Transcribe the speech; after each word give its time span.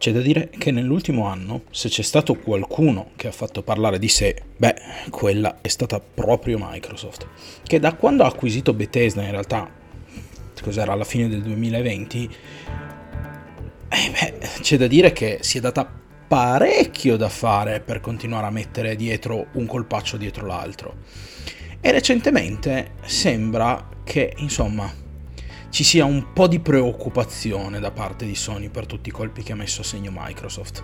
C'è 0.00 0.12
da 0.12 0.22
dire 0.22 0.48
che 0.48 0.70
nell'ultimo 0.70 1.26
anno, 1.26 1.64
se 1.70 1.90
c'è 1.90 2.00
stato 2.00 2.34
qualcuno 2.34 3.10
che 3.16 3.28
ha 3.28 3.32
fatto 3.32 3.62
parlare 3.62 3.98
di 3.98 4.08
sé, 4.08 4.34
beh, 4.56 4.74
quella 5.10 5.58
è 5.60 5.68
stata 5.68 6.00
proprio 6.00 6.56
Microsoft, 6.58 7.26
che 7.64 7.78
da 7.78 7.92
quando 7.92 8.24
ha 8.24 8.28
acquisito 8.28 8.72
Bethesda 8.72 9.22
in 9.22 9.30
realtà, 9.30 9.70
cos'era 10.62 10.92
alla 10.92 11.04
fine 11.04 11.28
del 11.28 11.42
2020, 11.42 12.30
eh 13.90 14.10
beh, 14.10 14.38
c'è 14.62 14.78
da 14.78 14.86
dire 14.86 15.12
che 15.12 15.40
si 15.42 15.58
è 15.58 15.60
data 15.60 15.86
parecchio 16.26 17.18
da 17.18 17.28
fare 17.28 17.80
per 17.80 18.00
continuare 18.00 18.46
a 18.46 18.50
mettere 18.50 18.96
dietro 18.96 19.48
un 19.52 19.66
colpaccio 19.66 20.16
dietro 20.16 20.46
l'altro. 20.46 20.96
E 21.78 21.92
recentemente 21.92 22.92
sembra 23.04 23.86
che, 24.02 24.32
insomma, 24.38 24.90
ci 25.70 25.84
sia 25.84 26.04
un 26.04 26.32
po' 26.32 26.48
di 26.48 26.58
preoccupazione 26.58 27.78
da 27.78 27.90
parte 27.90 28.26
di 28.26 28.34
Sony 28.34 28.68
per 28.68 28.86
tutti 28.86 29.08
i 29.08 29.12
colpi 29.12 29.42
che 29.42 29.52
ha 29.52 29.56
messo 29.56 29.80
a 29.80 29.84
segno 29.84 30.10
Microsoft. 30.12 30.82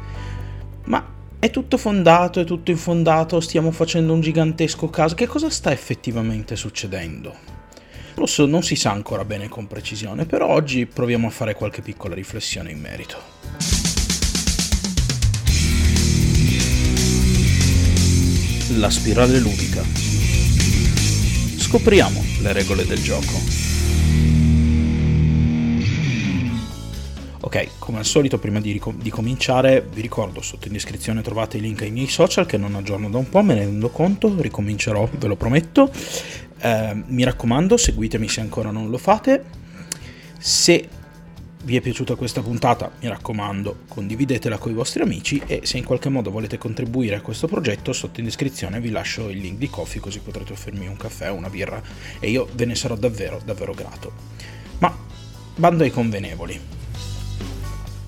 Ma 0.84 1.04
è 1.38 1.50
tutto 1.50 1.76
fondato, 1.76 2.40
è 2.40 2.44
tutto 2.44 2.70
infondato, 2.70 3.40
stiamo 3.40 3.70
facendo 3.72 4.12
un 4.12 4.20
gigantesco 4.20 4.88
caso. 4.88 5.14
Che 5.14 5.26
cosa 5.26 5.50
sta 5.50 5.72
effettivamente 5.72 6.56
succedendo? 6.56 7.34
Lo 8.14 8.26
so, 8.26 8.46
non 8.46 8.62
si 8.62 8.76
sa 8.76 8.92
ancora 8.92 9.24
bene 9.24 9.48
con 9.48 9.66
precisione, 9.66 10.24
però 10.24 10.48
oggi 10.48 10.86
proviamo 10.86 11.26
a 11.26 11.30
fare 11.30 11.54
qualche 11.54 11.82
piccola 11.82 12.14
riflessione 12.14 12.70
in 12.70 12.80
merito. 12.80 13.16
La 18.78 18.90
spirale 18.90 19.38
ludica. 19.38 19.82
Scopriamo 21.58 22.24
le 22.40 22.52
regole 22.52 22.86
del 22.86 23.02
gioco. 23.02 23.65
Ok, 27.46 27.78
come 27.78 27.98
al 27.98 28.04
solito 28.04 28.40
prima 28.40 28.60
di, 28.60 28.72
ricom- 28.72 29.00
di, 29.00 29.08
cominciare 29.08 29.80
vi 29.80 30.00
ricordo 30.00 30.42
sotto 30.42 30.66
in 30.66 30.72
descrizione 30.72 31.22
trovate 31.22 31.58
i 31.58 31.60
link 31.60 31.82
ai 31.82 31.92
miei 31.92 32.08
social 32.08 32.44
che 32.44 32.56
non 32.56 32.74
aggiorno 32.74 33.08
da 33.08 33.18
un 33.18 33.28
po', 33.28 33.40
me 33.42 33.54
ne 33.54 33.60
rendo 33.60 33.88
conto, 33.90 34.34
ricomincerò, 34.36 35.08
ve 35.16 35.28
lo 35.28 35.36
prometto. 35.36 35.88
Eh, 36.58 37.04
mi 37.06 37.22
raccomando, 37.22 37.76
seguitemi 37.76 38.26
se 38.26 38.40
ancora 38.40 38.72
non 38.72 38.90
lo 38.90 38.98
fate. 38.98 39.44
Se 40.36 40.88
vi 41.62 41.76
è 41.76 41.80
piaciuta 41.80 42.16
questa 42.16 42.42
puntata, 42.42 42.90
mi 43.00 43.06
raccomando, 43.06 43.82
condividetela 43.86 44.58
con 44.58 44.72
i 44.72 44.74
vostri 44.74 45.02
amici 45.02 45.40
e 45.46 45.60
se 45.62 45.78
in 45.78 45.84
qualche 45.84 46.08
modo 46.08 46.32
volete 46.32 46.58
contribuire 46.58 47.14
a 47.14 47.20
questo 47.20 47.46
progetto, 47.46 47.92
sotto 47.92 48.18
in 48.18 48.26
descrizione 48.26 48.80
vi 48.80 48.90
lascio 48.90 49.28
il 49.28 49.38
link 49.38 49.56
di 49.56 49.70
Coffee 49.70 50.00
così 50.00 50.18
potrete 50.18 50.52
offrirmi 50.52 50.88
un 50.88 50.96
caffè 50.96 51.30
una 51.30 51.48
birra 51.48 51.80
e 52.18 52.28
io 52.28 52.48
ve 52.54 52.64
ne 52.64 52.74
sarò 52.74 52.96
davvero, 52.96 53.40
davvero 53.44 53.72
grato. 53.72 54.12
Ma 54.78 54.92
bando 55.54 55.84
ai 55.84 55.92
convenevoli. 55.92 56.85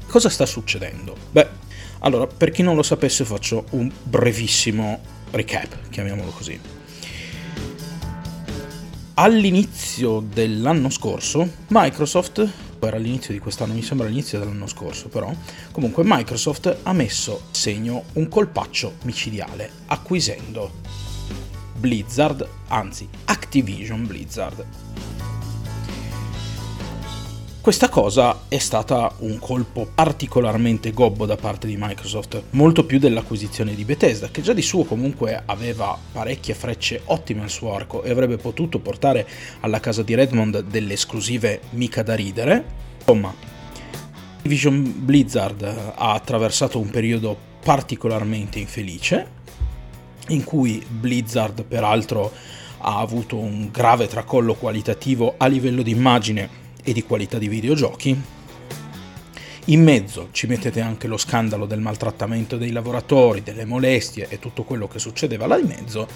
Cosa 0.08 0.30
sta 0.30 0.46
succedendo? 0.46 1.14
Beh, 1.30 1.46
allora, 2.00 2.26
per 2.26 2.50
chi 2.50 2.62
non 2.62 2.74
lo 2.76 2.82
sapesse 2.82 3.26
faccio 3.26 3.66
un 3.70 3.92
brevissimo 4.02 5.00
recap, 5.32 5.90
chiamiamolo 5.90 6.30
così. 6.30 6.58
All'inizio 9.14 10.20
dell'anno 10.20 10.88
scorso, 10.88 11.46
Microsoft, 11.68 12.48
era 12.80 12.96
all'inizio 12.96 13.34
di 13.34 13.38
quest'anno, 13.38 13.74
mi 13.74 13.82
sembra 13.82 14.06
all'inizio 14.06 14.38
dell'anno 14.38 14.66
scorso 14.66 15.08
però, 15.08 15.30
comunque 15.72 16.04
Microsoft 16.06 16.78
ha 16.84 16.92
messo 16.94 17.42
a 17.44 17.54
segno 17.54 18.04
un 18.14 18.28
colpaccio 18.28 18.94
micidiale, 19.02 19.70
acquisendo 19.86 20.70
Blizzard, 21.76 22.48
anzi 22.68 23.06
Activision 23.24 24.06
Blizzard, 24.06 24.64
questa 27.68 27.90
cosa 27.90 28.44
è 28.48 28.56
stata 28.56 29.12
un 29.18 29.38
colpo 29.38 29.86
particolarmente 29.94 30.90
gobbo 30.92 31.26
da 31.26 31.36
parte 31.36 31.66
di 31.66 31.76
Microsoft, 31.78 32.44
molto 32.52 32.86
più 32.86 32.98
dell'acquisizione 32.98 33.74
di 33.74 33.84
Bethesda, 33.84 34.30
che 34.30 34.40
già 34.40 34.54
di 34.54 34.62
suo 34.62 34.84
comunque 34.84 35.42
aveva 35.44 35.94
parecchie 36.12 36.54
frecce 36.54 37.02
ottime 37.04 37.42
al 37.42 37.50
suo 37.50 37.74
arco 37.74 38.02
e 38.04 38.10
avrebbe 38.10 38.38
potuto 38.38 38.78
portare 38.78 39.28
alla 39.60 39.80
casa 39.80 40.02
di 40.02 40.14
Redmond 40.14 40.60
delle 40.62 40.94
esclusive 40.94 41.60
mica 41.72 42.02
da 42.02 42.14
ridere. 42.14 42.64
Insomma, 43.00 43.34
Division 44.40 45.04
Blizzard 45.04 45.62
ha 45.62 46.14
attraversato 46.14 46.80
un 46.80 46.88
periodo 46.88 47.36
particolarmente 47.62 48.58
infelice, 48.58 49.28
in 50.28 50.42
cui 50.42 50.82
Blizzard 50.88 51.64
peraltro 51.64 52.32
ha 52.78 52.98
avuto 52.98 53.36
un 53.36 53.68
grave 53.70 54.06
tracollo 54.06 54.54
qualitativo 54.54 55.34
a 55.36 55.46
livello 55.48 55.82
di 55.82 55.90
immagine 55.90 56.64
e 56.88 56.92
di 56.94 57.02
qualità 57.02 57.36
di 57.36 57.48
videogiochi. 57.48 58.18
In 59.66 59.82
mezzo 59.82 60.28
ci 60.32 60.46
mettete 60.46 60.80
anche 60.80 61.06
lo 61.06 61.18
scandalo 61.18 61.66
del 61.66 61.80
maltrattamento 61.80 62.56
dei 62.56 62.70
lavoratori, 62.70 63.42
delle 63.42 63.66
molestie 63.66 64.26
e 64.30 64.38
tutto 64.38 64.64
quello 64.64 64.88
che 64.88 64.98
succedeva 64.98 65.46
là 65.46 65.58
in 65.58 65.66
mezzo, 65.66 66.08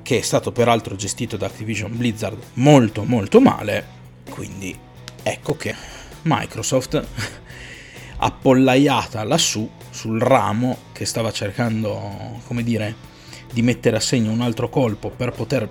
che 0.00 0.18
è 0.18 0.22
stato 0.22 0.52
peraltro 0.52 0.96
gestito 0.96 1.36
da 1.36 1.46
Activision 1.46 1.94
Blizzard 1.94 2.38
molto 2.54 3.04
molto 3.04 3.40
male, 3.40 3.86
quindi 4.30 4.74
ecco 5.22 5.54
che 5.56 5.74
Microsoft 6.22 7.04
appollaiata 8.16 9.22
lassù 9.24 9.68
sul 9.90 10.18
ramo 10.18 10.78
che 10.92 11.04
stava 11.04 11.30
cercando, 11.30 12.40
come 12.46 12.62
dire, 12.62 13.10
di 13.52 13.60
mettere 13.60 13.96
a 13.96 14.00
segno 14.00 14.32
un 14.32 14.40
altro 14.40 14.70
colpo 14.70 15.10
per 15.10 15.32
poter 15.32 15.68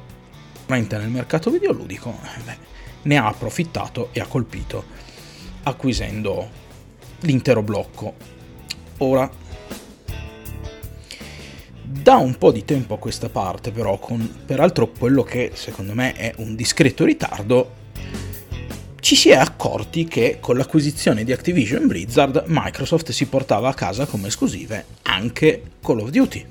entrare 0.68 1.04
nel 1.04 1.12
mercato 1.12 1.50
videoludico, 1.50 2.16
beh, 2.46 2.70
ne 3.04 3.18
ha 3.18 3.28
approfittato 3.28 4.10
e 4.12 4.20
ha 4.20 4.26
colpito, 4.26 4.84
acquisendo 5.64 6.50
l'intero 7.22 7.62
blocco. 7.62 8.14
Ora, 8.98 9.30
da 11.84 12.16
un 12.16 12.38
po' 12.38 12.52
di 12.52 12.64
tempo 12.66 12.94
a 12.94 13.00
questa 13.00 13.30
parte, 13.30 13.72
però, 13.72 14.00
con 14.00 14.44
peraltro 14.46 14.90
quello 14.90 15.24
che 15.24 15.52
secondo 15.54 15.94
me 15.94 16.14
è 16.14 16.34
un 16.38 16.56
discreto 16.56 17.04
ritardo, 17.04 17.80
ci 19.02 19.16
si 19.16 19.30
è 19.30 19.36
accorti 19.36 20.06
che 20.06 20.38
con 20.40 20.56
l'acquisizione 20.56 21.24
di 21.24 21.32
Activision 21.32 21.88
Blizzard 21.88 22.46
Microsoft 22.48 23.12
si 23.12 23.26
portava 23.26 23.70
a 23.70 23.74
casa 23.74 24.06
come 24.06 24.28
esclusive 24.28 24.86
anche 25.02 25.64
Call 25.82 26.00
of 26.00 26.10
Duty. 26.10 26.46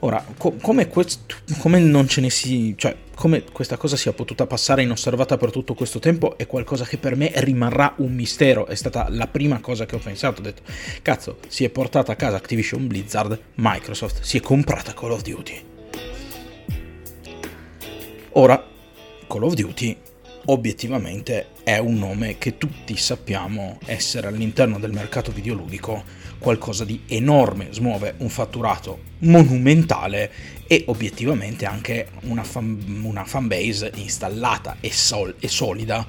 Ora, 0.00 0.22
co- 0.36 0.56
come, 0.60 0.88
quest- 0.88 1.42
come 1.58 1.78
non 1.78 2.06
ce 2.06 2.20
ne 2.20 2.28
si... 2.28 2.74
cioè, 2.76 2.94
come 3.14 3.44
questa 3.52 3.76
cosa 3.76 3.96
sia 3.96 4.12
potuta 4.12 4.46
passare 4.46 4.82
inosservata 4.82 5.36
per 5.36 5.50
tutto 5.50 5.74
questo 5.74 5.98
tempo 5.98 6.36
è 6.36 6.46
qualcosa 6.46 6.84
che 6.84 6.98
per 6.98 7.16
me 7.16 7.30
rimarrà 7.36 7.94
un 7.98 8.12
mistero. 8.12 8.66
È 8.66 8.74
stata 8.74 9.06
la 9.08 9.26
prima 9.26 9.60
cosa 9.60 9.86
che 9.86 9.96
ho 9.96 10.00
pensato. 10.00 10.40
Ho 10.40 10.44
detto, 10.44 10.62
cazzo, 11.02 11.38
si 11.48 11.64
è 11.64 11.70
portata 11.70 12.12
a 12.12 12.16
casa 12.16 12.36
Activision 12.36 12.86
Blizzard, 12.86 13.38
Microsoft 13.54 14.22
si 14.22 14.38
è 14.38 14.40
comprata 14.40 14.94
Call 14.94 15.12
of 15.12 15.22
Duty. 15.22 15.62
Ora, 18.32 18.62
Call 19.26 19.42
of 19.44 19.54
Duty 19.54 19.96
obiettivamente 20.46 21.48
è 21.62 21.78
un 21.78 21.98
nome 21.98 22.38
che 22.38 22.58
tutti 22.58 22.96
sappiamo 22.96 23.78
essere 23.86 24.26
all'interno 24.26 24.78
del 24.78 24.92
mercato 24.92 25.32
videoludico 25.32 26.02
qualcosa 26.38 26.84
di 26.84 27.02
enorme, 27.06 27.68
smuove 27.70 28.14
un 28.18 28.28
fatturato 28.28 29.00
monumentale 29.20 30.30
e 30.66 30.84
obiettivamente 30.88 31.64
anche 31.64 32.08
una, 32.22 32.44
fan, 32.44 33.00
una 33.02 33.24
fanbase 33.24 33.92
installata 33.94 34.76
e, 34.80 34.92
sol, 34.92 35.34
e 35.38 35.48
solida 35.48 36.06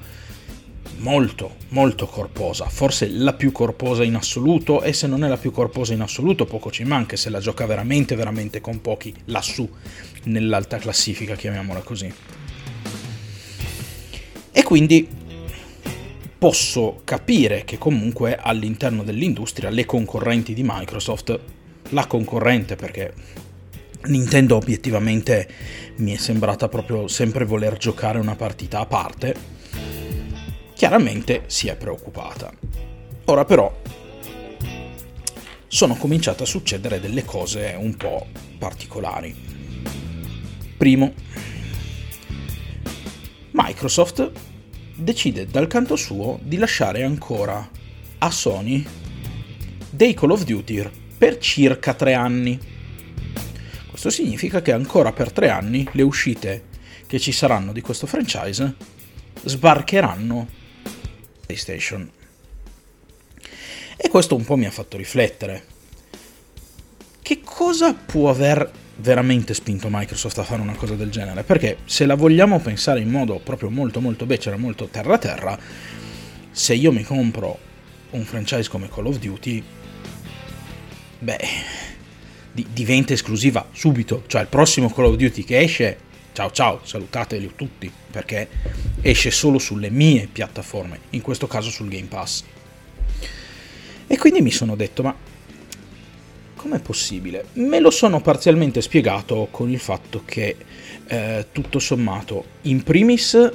molto 0.98 1.56
molto 1.70 2.06
corposa, 2.06 2.68
forse 2.68 3.08
la 3.08 3.32
più 3.32 3.52
corposa 3.52 4.02
in 4.04 4.14
assoluto 4.14 4.82
e 4.82 4.92
se 4.92 5.06
non 5.06 5.24
è 5.24 5.28
la 5.28 5.36
più 5.36 5.50
corposa 5.50 5.92
in 5.92 6.00
assoluto 6.00 6.46
poco 6.46 6.70
ci 6.70 6.84
manca 6.84 7.16
se 7.16 7.28
la 7.28 7.40
gioca 7.40 7.66
veramente 7.66 8.14
veramente 8.14 8.60
con 8.60 8.80
pochi 8.80 9.14
lassù 9.26 9.68
nell'alta 10.24 10.78
classifica, 10.78 11.34
chiamiamola 11.34 11.80
così. 11.80 12.12
E 14.58 14.62
quindi 14.62 15.06
posso 16.38 17.02
capire 17.04 17.64
che 17.64 17.76
comunque 17.76 18.38
all'interno 18.40 19.02
dell'industria 19.02 19.68
le 19.68 19.84
concorrenti 19.84 20.54
di 20.54 20.62
Microsoft, 20.64 21.38
la 21.90 22.06
concorrente 22.06 22.74
perché 22.74 23.12
Nintendo 24.04 24.56
obiettivamente 24.56 25.46
mi 25.96 26.14
è 26.14 26.16
sembrata 26.16 26.70
proprio 26.70 27.06
sempre 27.06 27.44
voler 27.44 27.76
giocare 27.76 28.18
una 28.18 28.34
partita 28.34 28.78
a 28.80 28.86
parte, 28.86 29.36
chiaramente 30.72 31.42
si 31.48 31.68
è 31.68 31.76
preoccupata. 31.76 32.50
Ora 33.26 33.44
però 33.44 33.78
sono 35.66 35.96
cominciate 35.96 36.44
a 36.44 36.46
succedere 36.46 36.98
delle 36.98 37.26
cose 37.26 37.76
un 37.78 37.94
po' 37.94 38.24
particolari. 38.56 39.34
Primo, 40.78 41.12
Microsoft 43.50 44.45
decide 44.96 45.46
dal 45.46 45.66
canto 45.66 45.94
suo 45.94 46.38
di 46.42 46.56
lasciare 46.56 47.04
ancora 47.04 47.68
a 48.18 48.30
Sony 48.30 48.84
dei 49.90 50.14
Call 50.14 50.30
of 50.30 50.44
Duty 50.44 50.90
per 51.16 51.38
circa 51.38 51.94
tre 51.94 52.14
anni. 52.14 52.58
Questo 53.86 54.10
significa 54.10 54.62
che 54.62 54.72
ancora 54.72 55.12
per 55.12 55.32
tre 55.32 55.50
anni 55.50 55.86
le 55.92 56.02
uscite 56.02 56.64
che 57.06 57.18
ci 57.18 57.32
saranno 57.32 57.72
di 57.72 57.80
questo 57.80 58.06
franchise 58.06 58.74
sbarcheranno 59.44 60.48
PlayStation. 61.44 62.10
E 63.96 64.08
questo 64.08 64.34
un 64.34 64.44
po' 64.44 64.56
mi 64.56 64.66
ha 64.66 64.70
fatto 64.70 64.96
riflettere. 64.96 65.64
Che 67.22 67.40
cosa 67.42 67.94
può 67.94 68.28
aver 68.28 68.70
veramente 68.96 69.54
spinto 69.54 69.88
Microsoft 69.90 70.38
a 70.38 70.44
fare 70.44 70.62
una 70.62 70.74
cosa 70.74 70.94
del 70.94 71.10
genere? 71.10 71.42
Perché 71.42 71.78
se 71.84 72.06
la 72.06 72.14
vogliamo 72.14 72.60
pensare 72.60 73.00
in 73.00 73.10
modo 73.10 73.38
proprio 73.38 73.70
molto 73.70 74.00
molto 74.00 74.26
becero, 74.26 74.58
molto 74.58 74.86
terra 74.86 75.18
terra, 75.18 75.58
se 76.50 76.74
io 76.74 76.92
mi 76.92 77.02
compro 77.02 77.58
un 78.10 78.24
franchise 78.24 78.68
come 78.68 78.88
Call 78.88 79.06
of 79.06 79.18
Duty, 79.18 79.62
beh, 81.18 81.38
di- 82.52 82.66
diventa 82.72 83.12
esclusiva 83.12 83.68
subito. 83.72 84.24
Cioè 84.26 84.40
il 84.40 84.48
prossimo 84.48 84.90
Call 84.90 85.06
of 85.06 85.16
Duty 85.16 85.44
che 85.44 85.58
esce, 85.60 85.98
ciao 86.32 86.50
ciao, 86.50 86.80
salutateli 86.82 87.52
tutti, 87.54 87.92
perché 88.10 88.48
esce 89.02 89.30
solo 89.30 89.58
sulle 89.58 89.90
mie 89.90 90.28
piattaforme, 90.30 91.00
in 91.10 91.20
questo 91.20 91.46
caso 91.46 91.70
sul 91.70 91.88
Game 91.88 92.06
Pass. 92.06 92.44
E 94.06 94.16
quindi 94.16 94.40
mi 94.40 94.50
sono 94.50 94.76
detto, 94.76 95.02
ma 95.02 95.14
com'è 96.66 96.80
possibile? 96.80 97.46
Me 97.54 97.78
lo 97.78 97.90
sono 97.90 98.20
parzialmente 98.20 98.82
spiegato 98.82 99.46
con 99.52 99.70
il 99.70 99.78
fatto 99.78 100.22
che 100.24 100.56
eh, 101.06 101.46
tutto 101.52 101.78
sommato, 101.78 102.44
in 102.62 102.82
primis 102.82 103.52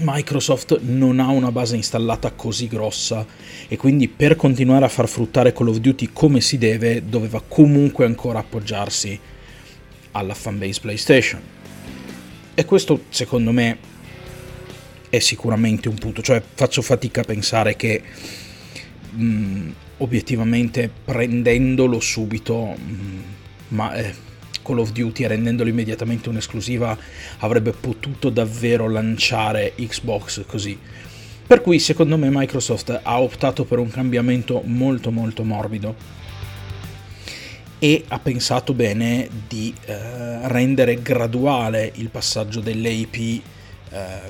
Microsoft 0.00 0.80
non 0.80 1.18
ha 1.20 1.28
una 1.28 1.50
base 1.50 1.76
installata 1.76 2.32
così 2.32 2.68
grossa 2.68 3.24
e 3.66 3.76
quindi 3.76 4.08
per 4.08 4.36
continuare 4.36 4.84
a 4.84 4.88
far 4.88 5.08
fruttare 5.08 5.52
Call 5.52 5.68
of 5.68 5.78
Duty 5.78 6.10
come 6.12 6.40
si 6.40 6.56
deve 6.56 7.08
doveva 7.08 7.42
comunque 7.46 8.04
ancora 8.04 8.40
appoggiarsi 8.40 9.18
alla 10.12 10.34
fanbase 10.34 10.80
PlayStation. 10.80 11.40
E 12.54 12.64
questo 12.64 13.04
secondo 13.08 13.52
me 13.52 13.78
è 15.08 15.18
sicuramente 15.20 15.88
un 15.88 15.96
punto, 15.96 16.22
cioè 16.22 16.42
faccio 16.54 16.82
fatica 16.82 17.20
a 17.20 17.24
pensare 17.24 17.76
che 17.76 18.02
mh, 19.12 19.24
mm, 19.24 19.70
obiettivamente 19.98 20.90
prendendolo 21.04 22.00
subito, 22.00 22.76
mm, 22.78 23.20
ma 23.68 23.94
eh, 23.94 24.14
Call 24.62 24.78
of 24.78 24.92
Duty 24.92 25.26
rendendolo 25.26 25.68
immediatamente 25.70 26.28
un'esclusiva 26.28 26.96
avrebbe 27.38 27.72
potuto 27.72 28.28
davvero 28.28 28.88
lanciare 28.88 29.74
Xbox 29.76 30.44
così. 30.46 30.78
Per 31.46 31.62
cui 31.62 31.78
secondo 31.78 32.18
me 32.18 32.28
Microsoft 32.30 33.00
ha 33.02 33.20
optato 33.20 33.64
per 33.64 33.78
un 33.78 33.88
cambiamento 33.88 34.60
molto 34.64 35.10
molto 35.10 35.44
morbido 35.44 35.94
e 37.78 38.04
ha 38.08 38.18
pensato 38.18 38.74
bene 38.74 39.28
di 39.46 39.72
eh, 39.86 40.46
rendere 40.48 41.00
graduale 41.00 41.90
il 41.94 42.10
passaggio 42.10 42.60
delle 42.60 42.90
IP 42.90 43.16
eh, 43.16 43.40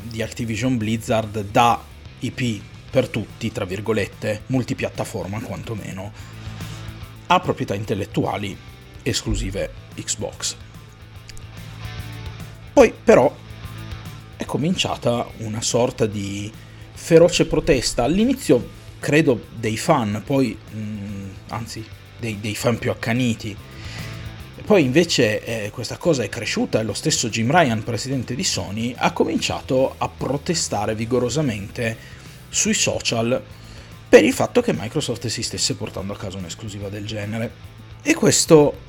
di 0.02 0.22
Activision 0.22 0.76
Blizzard 0.76 1.44
da 1.50 1.82
IP 2.20 2.60
per 2.90 3.08
tutti, 3.08 3.52
tra 3.52 3.64
virgolette, 3.64 4.42
multipiattaforma 4.46 5.40
quantomeno, 5.40 6.12
a 7.26 7.40
proprietà 7.40 7.74
intellettuali 7.74 8.56
esclusive 9.02 9.70
Xbox. 9.94 10.56
Poi 12.72 12.92
però 13.02 13.34
è 14.36 14.44
cominciata 14.44 15.26
una 15.38 15.60
sorta 15.60 16.06
di 16.06 16.50
feroce 16.92 17.46
protesta, 17.46 18.04
all'inizio 18.04 18.76
credo 18.98 19.46
dei 19.56 19.76
fan, 19.76 20.22
poi 20.24 20.56
mh, 20.56 20.78
mm, 20.78 21.28
anzi 21.48 21.84
dei, 22.18 22.38
dei, 22.40 22.54
fan 22.54 22.78
più 22.78 22.90
accaniti. 22.90 23.56
Poi 24.64 24.82
invece 24.82 25.42
eh, 25.44 25.70
questa 25.70 25.96
cosa 25.96 26.22
è 26.22 26.28
cresciuta 26.28 26.78
e 26.78 26.82
lo 26.82 26.92
stesso 26.92 27.28
Jim 27.28 27.50
Ryan, 27.50 27.82
presidente 27.82 28.34
di 28.34 28.44
Sony, 28.44 28.94
ha 28.96 29.12
cominciato 29.12 29.94
a 29.96 30.08
protestare 30.08 30.94
vigorosamente 30.94 31.96
sui 32.48 32.74
social 32.74 33.42
per 34.08 34.24
il 34.24 34.32
fatto 34.32 34.60
che 34.60 34.72
Microsoft 34.72 35.26
si 35.26 35.42
stesse 35.42 35.74
portando 35.74 36.12
a 36.12 36.16
casa 36.16 36.38
un'esclusiva 36.38 36.88
del 36.88 37.06
genere. 37.06 37.52
E 38.02 38.14
questo 38.14 38.86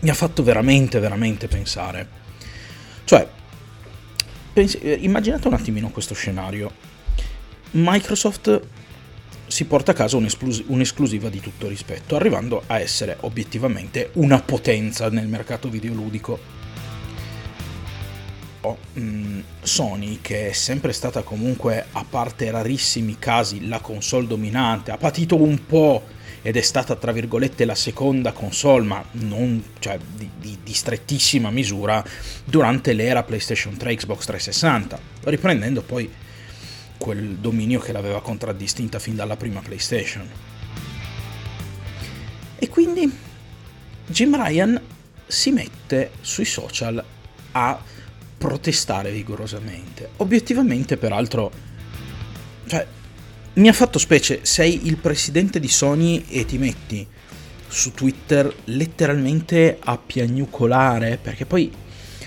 mi 0.00 0.08
ha 0.08 0.14
fatto 0.14 0.42
veramente, 0.42 0.98
veramente 0.98 1.48
pensare. 1.48 2.08
Cioè, 3.04 3.28
pensi, 4.52 4.78
eh, 4.78 4.98
immaginate 5.00 5.48
un 5.48 5.54
attimino 5.54 5.90
questo 5.90 6.14
scenario. 6.14 6.72
Microsoft 7.72 8.60
si 9.46 9.64
porta 9.64 9.92
a 9.92 9.94
casa 9.94 10.16
un'esclusiva 10.16 11.28
di 11.28 11.40
tutto 11.40 11.68
rispetto, 11.68 12.16
arrivando 12.16 12.62
a 12.66 12.80
essere 12.80 13.16
obiettivamente 13.20 14.10
una 14.14 14.40
potenza 14.40 15.08
nel 15.10 15.28
mercato 15.28 15.68
videoludico. 15.68 16.54
Mm, 18.98 19.40
Sony, 19.62 20.18
che 20.20 20.48
è 20.48 20.52
sempre 20.52 20.92
stata 20.92 21.22
comunque, 21.22 21.86
a 21.92 22.04
parte 22.08 22.50
rarissimi 22.50 23.18
casi, 23.18 23.68
la 23.68 23.80
console 23.80 24.26
dominante, 24.26 24.90
ha 24.90 24.96
patito 24.96 25.40
un 25.40 25.66
po' 25.66 26.02
ed 26.42 26.56
è 26.56 26.60
stata 26.60 26.94
tra 26.94 27.12
virgolette 27.12 27.64
la 27.64 27.74
seconda 27.74 28.32
console, 28.32 28.84
ma 28.84 29.04
non 29.12 29.62
cioè, 29.80 29.98
di, 30.14 30.30
di, 30.38 30.58
di, 30.62 30.72
strettissima 30.72 31.50
misura, 31.50 32.04
durante 32.44 32.92
l'era 32.92 33.24
PlayStation 33.24 33.76
3 33.76 33.96
Xbox 33.96 34.24
360, 34.26 34.98
riprendendo 35.24 35.82
poi 35.82 36.08
quel 36.96 37.36
dominio 37.36 37.80
che 37.80 37.92
l'aveva 37.92 38.22
contraddistinta 38.22 38.98
fin 38.98 39.16
dalla 39.16 39.36
prima 39.36 39.60
PlayStation. 39.60 40.28
E 42.58 42.68
quindi 42.68 43.12
Jim 44.06 44.40
Ryan 44.40 44.80
si 45.26 45.50
mette 45.50 46.12
sui 46.20 46.44
social 46.44 47.04
a 47.52 47.80
protestare 48.36 49.10
vigorosamente. 49.10 50.10
Obiettivamente, 50.16 50.96
peraltro, 50.96 51.50
cioè, 52.66 52.86
mi 53.54 53.68
ha 53.68 53.72
fatto 53.72 53.98
specie, 53.98 54.40
sei 54.42 54.86
il 54.86 54.96
presidente 54.98 55.58
di 55.58 55.68
Sony 55.68 56.24
e 56.28 56.44
ti 56.44 56.58
metti 56.58 57.06
su 57.68 57.92
Twitter 57.92 58.52
letteralmente 58.64 59.78
a 59.80 59.98
piagnucolare, 59.98 61.18
perché 61.20 61.46
poi 61.46 61.72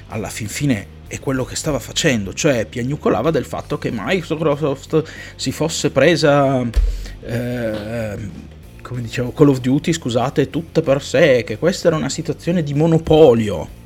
alla 0.07 0.29
fin 0.29 0.47
fine 0.47 0.97
è 1.07 1.19
quello 1.19 1.44
che 1.44 1.56
stava 1.56 1.79
facendo, 1.79 2.33
cioè 2.33 2.65
piagnucolava 2.65 3.31
del 3.31 3.45
fatto 3.45 3.77
che 3.77 3.89
Microsoft 3.91 5.03
si 5.35 5.51
fosse 5.51 5.89
presa, 5.91 6.61
eh, 7.21 8.17
come 8.81 9.01
dicevo, 9.01 9.31
Call 9.31 9.50
of 9.50 9.59
Duty, 9.59 9.94
scusate, 9.94 10.50
tutta 10.50 10.81
per 10.81 11.01
sé, 11.03 11.44
che 11.45 11.57
questa 11.57 11.88
era 11.88 11.97
una 11.97 12.09
situazione 12.09 12.63
di 12.63 12.73
monopolio. 12.73 13.79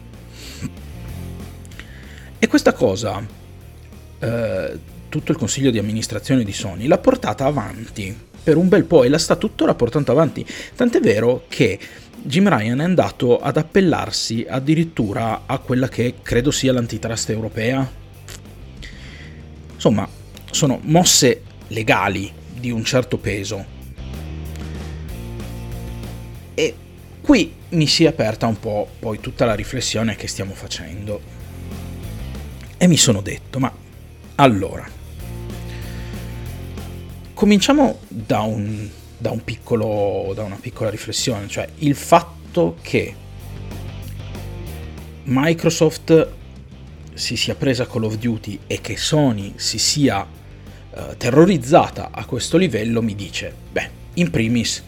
E 2.44 2.48
questa 2.48 2.74
cosa 2.74 3.26
eh, 4.20 4.80
tutto 5.08 5.32
il 5.32 5.38
consiglio 5.38 5.72
di 5.72 5.78
amministrazione 5.78 6.44
di 6.44 6.52
Sony 6.52 6.88
l'ha 6.88 6.98
portata 6.98 7.46
avanti 7.46 8.14
per 8.44 8.58
un 8.58 8.68
bel 8.68 8.84
po' 8.84 9.06
e 9.06 9.08
la 9.08 9.18
sta 9.18 9.38
tuttora 9.38 9.76
portando 9.76 10.12
avanti. 10.12 10.46
Tant'è 10.76 11.00
vero 11.00 11.46
che 11.48 11.80
Jim 12.22 12.50
Ryan 12.50 12.82
è 12.82 12.84
andato 12.84 13.40
ad 13.40 13.56
appellarsi 13.56 14.46
addirittura 14.46 15.44
a 15.46 15.58
quella 15.60 15.88
che 15.88 16.16
credo 16.22 16.52
sia 16.52 16.74
l'antitrust 16.74 17.30
europea. 17.30 17.90
Insomma, 19.76 20.06
sono 20.52 20.82
mosse 20.82 21.44
legali 21.68 22.30
di 22.60 22.72
un 22.72 22.84
certo 22.84 23.16
peso. 23.20 23.66
E 26.54 26.76
qui 27.22 27.54
mi 27.70 27.88
si 27.88 28.04
è 28.04 28.08
aperta 28.08 28.48
un 28.48 28.60
po' 28.60 28.90
poi 29.00 29.22
tutta 29.22 29.46
la 29.46 29.56
riflessione 29.56 30.18
che 30.18 30.28
stiamo 30.28 30.54
facendo. 30.54 31.43
E 32.84 32.88
mi 32.88 32.98
sono 32.98 33.22
detto, 33.22 33.60
ma 33.60 33.74
allora, 34.36 34.86
cominciamo 37.34 38.00
da, 38.10 38.42
un, 38.42 38.90
da, 39.18 39.32
un 39.32 39.42
piccolo, 39.42 40.34
da 40.36 40.44
una 40.44 40.58
piccola 40.60 40.90
riflessione, 40.90 41.48
cioè 41.48 41.66
il 41.78 41.96
fatto 41.96 42.76
che 42.82 43.16
Microsoft 45.24 46.28
si 47.14 47.38
sia 47.38 47.56
presa 47.56 47.88
Call 47.88 48.04
of 48.04 48.18
Duty 48.18 48.60
e 48.68 48.82
che 48.82 48.98
Sony 48.98 49.54
si 49.56 49.80
sia 49.80 50.22
uh, 50.22 51.16
terrorizzata 51.16 52.10
a 52.12 52.26
questo 52.26 52.58
livello 52.58 53.02
mi 53.02 53.16
dice, 53.16 53.56
beh, 53.72 53.90
in 54.16 54.30
primis, 54.30 54.84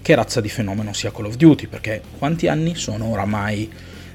che 0.00 0.14
razza 0.14 0.40
di 0.40 0.48
fenomeno 0.48 0.92
sia 0.92 1.10
Call 1.10 1.26
of 1.26 1.34
Duty, 1.34 1.66
perché 1.66 2.02
quanti 2.18 2.46
anni 2.46 2.76
sono 2.76 3.06
oramai 3.06 3.68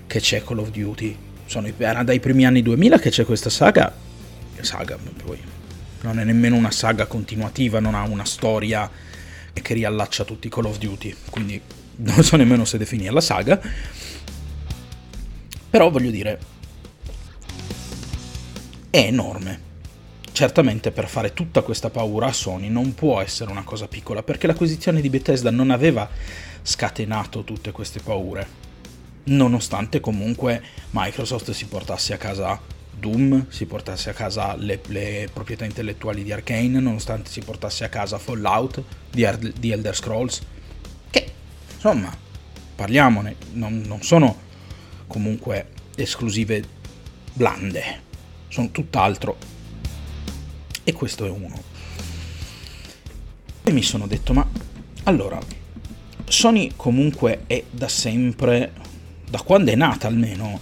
che 0.07 0.21
c'è 0.21 0.41
Call 0.41 0.59
of 0.59 0.69
Duty? 0.71 1.17
Sono 1.51 1.67
dai 2.05 2.21
primi 2.21 2.45
anni 2.45 2.61
2000 2.61 2.97
che 2.97 3.09
c'è 3.09 3.25
questa 3.25 3.49
saga, 3.49 3.93
saga 4.61 4.97
poi 5.21 5.37
non 6.03 6.17
è 6.17 6.23
nemmeno 6.23 6.55
una 6.55 6.71
saga 6.71 7.07
continuativa, 7.07 7.81
non 7.81 7.93
ha 7.93 8.03
una 8.03 8.23
storia 8.23 8.89
che 9.51 9.73
riallaccia 9.73 10.23
tutti 10.23 10.47
i 10.47 10.49
Call 10.49 10.63
of 10.63 10.77
Duty, 10.77 11.13
quindi 11.29 11.59
non 12.07 12.23
so 12.23 12.37
nemmeno 12.37 12.63
se 12.63 12.77
definirla 12.77 13.19
saga. 13.19 13.59
Però 15.69 15.89
voglio 15.89 16.09
dire, 16.09 16.39
è 18.89 18.99
enorme. 18.99 19.59
Certamente 20.31 20.91
per 20.91 21.09
fare 21.09 21.33
tutta 21.33 21.63
questa 21.63 21.89
paura 21.89 22.27
a 22.27 22.31
Sony 22.31 22.69
non 22.69 22.93
può 22.93 23.19
essere 23.19 23.51
una 23.51 23.63
cosa 23.63 23.89
piccola, 23.89 24.23
perché 24.23 24.47
l'acquisizione 24.47 25.01
di 25.01 25.09
Bethesda 25.09 25.51
non 25.51 25.69
aveva 25.69 26.09
scatenato 26.61 27.43
tutte 27.43 27.73
queste 27.73 27.99
paure, 27.99 28.69
nonostante 29.25 29.99
comunque 29.99 30.61
Microsoft 30.91 31.51
si 31.51 31.65
portasse 31.65 32.13
a 32.13 32.17
casa 32.17 32.59
Doom 33.01 33.47
si 33.49 33.65
portasse 33.65 34.11
a 34.11 34.13
casa 34.13 34.55
le, 34.55 34.79
le 34.87 35.27
proprietà 35.33 35.65
intellettuali 35.65 36.23
di 36.23 36.31
Arkane, 36.31 36.79
nonostante 36.79 37.31
si 37.31 37.41
portasse 37.41 37.83
a 37.83 37.89
casa 37.89 38.19
Fallout 38.19 38.83
di, 39.09 39.23
Erd- 39.23 39.57
di 39.57 39.71
Elder 39.71 39.95
Scrolls, 39.95 40.41
che 41.09 41.31
insomma, 41.73 42.15
parliamone, 42.75 43.35
non, 43.53 43.81
non 43.87 44.03
sono 44.03 44.37
comunque 45.07 45.69
esclusive 45.95 46.63
blande, 47.33 48.01
sono 48.49 48.69
tutt'altro. 48.69 49.37
E 50.83 50.93
questo 50.93 51.25
è 51.25 51.29
uno. 51.29 51.59
E 53.63 53.71
mi 53.71 53.81
sono 53.81 54.05
detto, 54.05 54.33
ma 54.33 54.47
allora, 55.03 55.39
Sony 56.25 56.71
comunque 56.75 57.43
è 57.47 57.63
da 57.69 57.87
sempre, 57.87 58.73
da 59.31 59.41
quando 59.43 59.71
è 59.71 59.75
nata 59.75 60.07
almeno, 60.07 60.59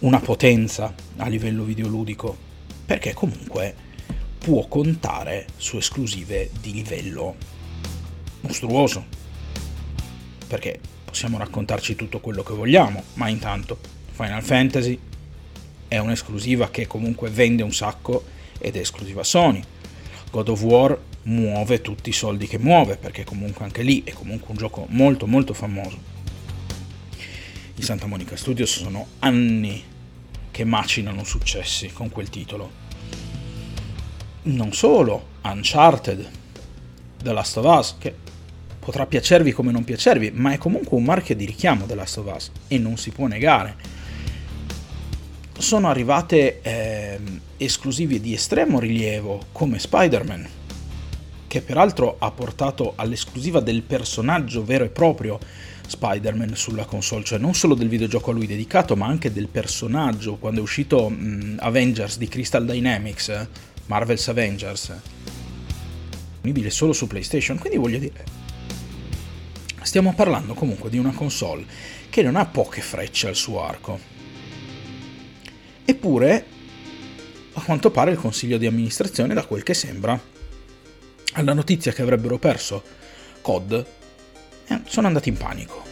una 0.00 0.18
potenza 0.18 0.92
a 1.18 1.28
livello 1.28 1.62
videoludico, 1.62 2.36
perché 2.84 3.14
comunque 3.14 3.72
può 4.38 4.66
contare 4.66 5.46
su 5.56 5.76
esclusive 5.76 6.50
di 6.60 6.72
livello 6.72 7.36
mostruoso. 8.40 9.04
Perché 10.48 10.80
possiamo 11.04 11.38
raccontarci 11.38 11.94
tutto 11.94 12.18
quello 12.18 12.42
che 12.42 12.54
vogliamo, 12.54 13.04
ma 13.14 13.28
intanto 13.28 13.78
Final 14.10 14.42
Fantasy 14.42 14.98
è 15.86 15.98
un'esclusiva 15.98 16.70
che 16.70 16.88
comunque 16.88 17.30
vende 17.30 17.62
un 17.62 17.72
sacco 17.72 18.24
ed 18.58 18.74
è 18.74 18.80
esclusiva 18.80 19.22
Sony. 19.22 19.62
God 20.32 20.48
of 20.48 20.62
War 20.62 20.98
muove 21.22 21.80
tutti 21.82 22.08
i 22.08 22.12
soldi 22.12 22.48
che 22.48 22.58
muove, 22.58 22.96
perché 22.96 23.22
comunque 23.22 23.64
anche 23.64 23.82
lì 23.82 24.02
è 24.02 24.10
comunque 24.10 24.50
un 24.50 24.56
gioco 24.56 24.86
molto 24.88 25.28
molto 25.28 25.54
famoso. 25.54 26.11
I 27.74 27.82
Santa 27.82 28.06
Monica 28.06 28.36
Studios 28.36 28.70
sono 28.70 29.06
anni 29.20 29.82
che 30.50 30.64
macinano 30.64 31.24
successi 31.24 31.90
con 31.90 32.10
quel 32.10 32.28
titolo. 32.28 32.70
Non 34.42 34.74
solo, 34.74 35.28
Uncharted, 35.42 36.28
The 37.22 37.32
Last 37.32 37.56
of 37.56 37.64
Us, 37.64 37.96
che 37.98 38.14
potrà 38.78 39.06
piacervi 39.06 39.52
come 39.52 39.72
non 39.72 39.84
piacervi, 39.84 40.32
ma 40.32 40.52
è 40.52 40.58
comunque 40.58 40.98
un 40.98 41.04
marchio 41.04 41.34
di 41.34 41.46
richiamo 41.46 41.86
The 41.86 41.94
Last 41.94 42.18
of 42.18 42.32
Us 42.34 42.50
e 42.68 42.78
non 42.78 42.98
si 42.98 43.10
può 43.10 43.26
negare. 43.26 43.76
Sono 45.56 45.88
arrivate 45.88 46.60
eh, 46.60 47.18
esclusive 47.56 48.20
di 48.20 48.34
estremo 48.34 48.80
rilievo 48.80 49.46
come 49.50 49.78
Spider-Man, 49.78 50.46
che 51.46 51.62
peraltro 51.62 52.16
ha 52.18 52.30
portato 52.32 52.92
all'esclusiva 52.96 53.60
del 53.60 53.82
personaggio 53.82 54.62
vero 54.62 54.84
e 54.84 54.88
proprio 54.88 55.38
Spider-Man 55.86 56.54
sulla 56.54 56.84
console, 56.84 57.24
cioè 57.24 57.38
non 57.38 57.54
solo 57.54 57.74
del 57.74 57.88
videogioco 57.88 58.30
a 58.30 58.34
lui 58.34 58.46
dedicato, 58.46 58.96
ma 58.96 59.06
anche 59.06 59.32
del 59.32 59.48
personaggio. 59.48 60.36
Quando 60.36 60.60
è 60.60 60.62
uscito 60.62 61.08
mh, 61.08 61.56
Avengers 61.60 62.18
di 62.18 62.28
Crystal 62.28 62.64
Dynamics, 62.64 63.46
Marvel's 63.86 64.28
Avengers, 64.28 64.92
disponibile 66.42 66.70
solo 66.70 66.92
su 66.92 67.06
PlayStation, 67.06 67.58
quindi 67.58 67.78
voglio 67.78 67.98
dire, 67.98 68.24
stiamo 69.82 70.12
parlando 70.14 70.54
comunque 70.54 70.90
di 70.90 70.98
una 70.98 71.12
console 71.12 71.64
che 72.10 72.22
non 72.22 72.36
ha 72.36 72.46
poche 72.46 72.80
frecce 72.80 73.28
al 73.28 73.36
suo 73.36 73.62
arco. 73.62 73.98
Eppure, 75.84 76.46
a 77.52 77.60
quanto 77.60 77.90
pare 77.90 78.10
il 78.10 78.18
consiglio 78.18 78.58
di 78.58 78.66
amministrazione, 78.66 79.34
da 79.34 79.44
quel 79.44 79.62
che 79.62 79.74
sembra, 79.74 80.20
alla 81.34 81.54
notizia 81.54 81.92
che 81.92 82.02
avrebbero 82.02 82.38
perso 82.38 82.82
COD, 83.40 83.72
eh, 83.72 83.86
sono 84.84 85.06
andati 85.06 85.28
in 85.28 85.36
panico. 85.36 85.82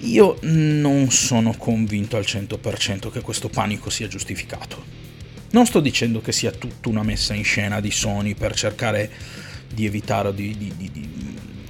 Io 0.00 0.38
non 0.42 1.10
sono 1.10 1.54
convinto 1.56 2.16
al 2.16 2.24
100% 2.24 3.10
che 3.10 3.20
questo 3.20 3.48
panico 3.48 3.88
sia 3.88 4.08
giustificato. 4.08 5.00
Non 5.50 5.66
sto 5.66 5.80
dicendo 5.80 6.20
che 6.20 6.32
sia 6.32 6.50
tutta 6.50 6.88
una 6.88 7.02
messa 7.02 7.34
in 7.34 7.44
scena 7.44 7.80
di 7.80 7.90
Sony 7.90 8.34
per 8.34 8.54
cercare 8.54 9.10
di 9.72 9.86
evitare 9.86 10.34
di, 10.34 10.56
di, 10.56 10.72
di, 10.76 11.08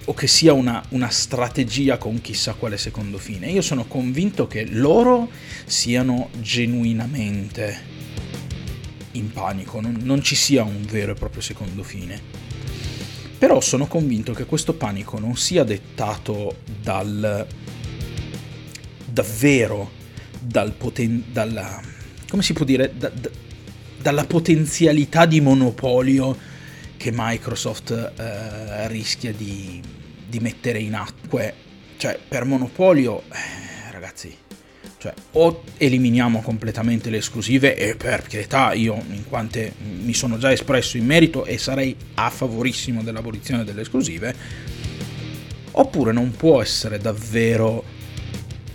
o 0.04 0.14
che 0.14 0.26
sia 0.26 0.52
una, 0.52 0.82
una, 0.90 1.08
strategia 1.08 1.98
con 1.98 2.20
chissà 2.20 2.54
quale 2.54 2.78
secondo 2.78 3.18
fine. 3.18 3.50
Io 3.50 3.62
sono 3.62 3.84
convinto 3.84 4.46
che 4.46 4.66
loro 4.66 5.30
siano 5.66 6.30
genuinamente 6.40 7.90
in 9.12 9.30
panico, 9.30 9.80
non, 9.80 9.98
non 10.02 10.22
ci 10.22 10.34
sia 10.34 10.62
un 10.62 10.82
vero 10.88 11.12
e 11.12 11.14
proprio 11.14 11.42
secondo 11.42 11.82
fine. 11.82 12.50
Però 13.42 13.60
sono 13.60 13.88
convinto 13.88 14.34
che 14.34 14.44
questo 14.44 14.72
panico 14.72 15.18
non 15.18 15.34
sia 15.34 15.64
dettato 15.64 16.58
dal 16.80 17.44
davvero 19.04 19.90
dal 20.38 20.70
poten- 20.70 21.24
dalla 21.32 21.82
come 22.28 22.44
si 22.44 22.52
può 22.52 22.64
dire 22.64 22.92
da, 22.96 23.08
da, 23.08 23.28
dalla 24.00 24.26
potenzialità 24.26 25.26
di 25.26 25.40
monopolio 25.40 26.38
che 26.96 27.10
Microsoft 27.12 27.90
eh, 27.90 28.86
rischia 28.86 29.32
di, 29.32 29.82
di, 30.24 30.38
mettere 30.38 30.78
in 30.78 30.94
atto. 30.94 31.40
Cioè, 31.96 32.20
per 32.28 32.44
monopolio, 32.44 33.22
eh, 33.22 33.90
ragazzi, 33.90 34.32
cioè, 35.02 35.12
o 35.32 35.64
eliminiamo 35.78 36.42
completamente 36.42 37.10
le 37.10 37.16
esclusive, 37.16 37.76
e 37.76 37.96
per 37.96 38.22
pietà 38.22 38.72
io 38.72 39.02
in 39.10 39.24
quanto 39.28 39.58
mi 40.00 40.14
sono 40.14 40.38
già 40.38 40.52
espresso 40.52 40.96
in 40.96 41.04
merito 41.04 41.44
e 41.44 41.58
sarei 41.58 41.96
a 42.14 42.30
favorissimo 42.30 43.02
dell'abolizione 43.02 43.64
delle 43.64 43.80
esclusive, 43.80 44.32
oppure 45.72 46.12
non 46.12 46.30
può 46.30 46.62
essere 46.62 46.98
davvero 46.98 47.82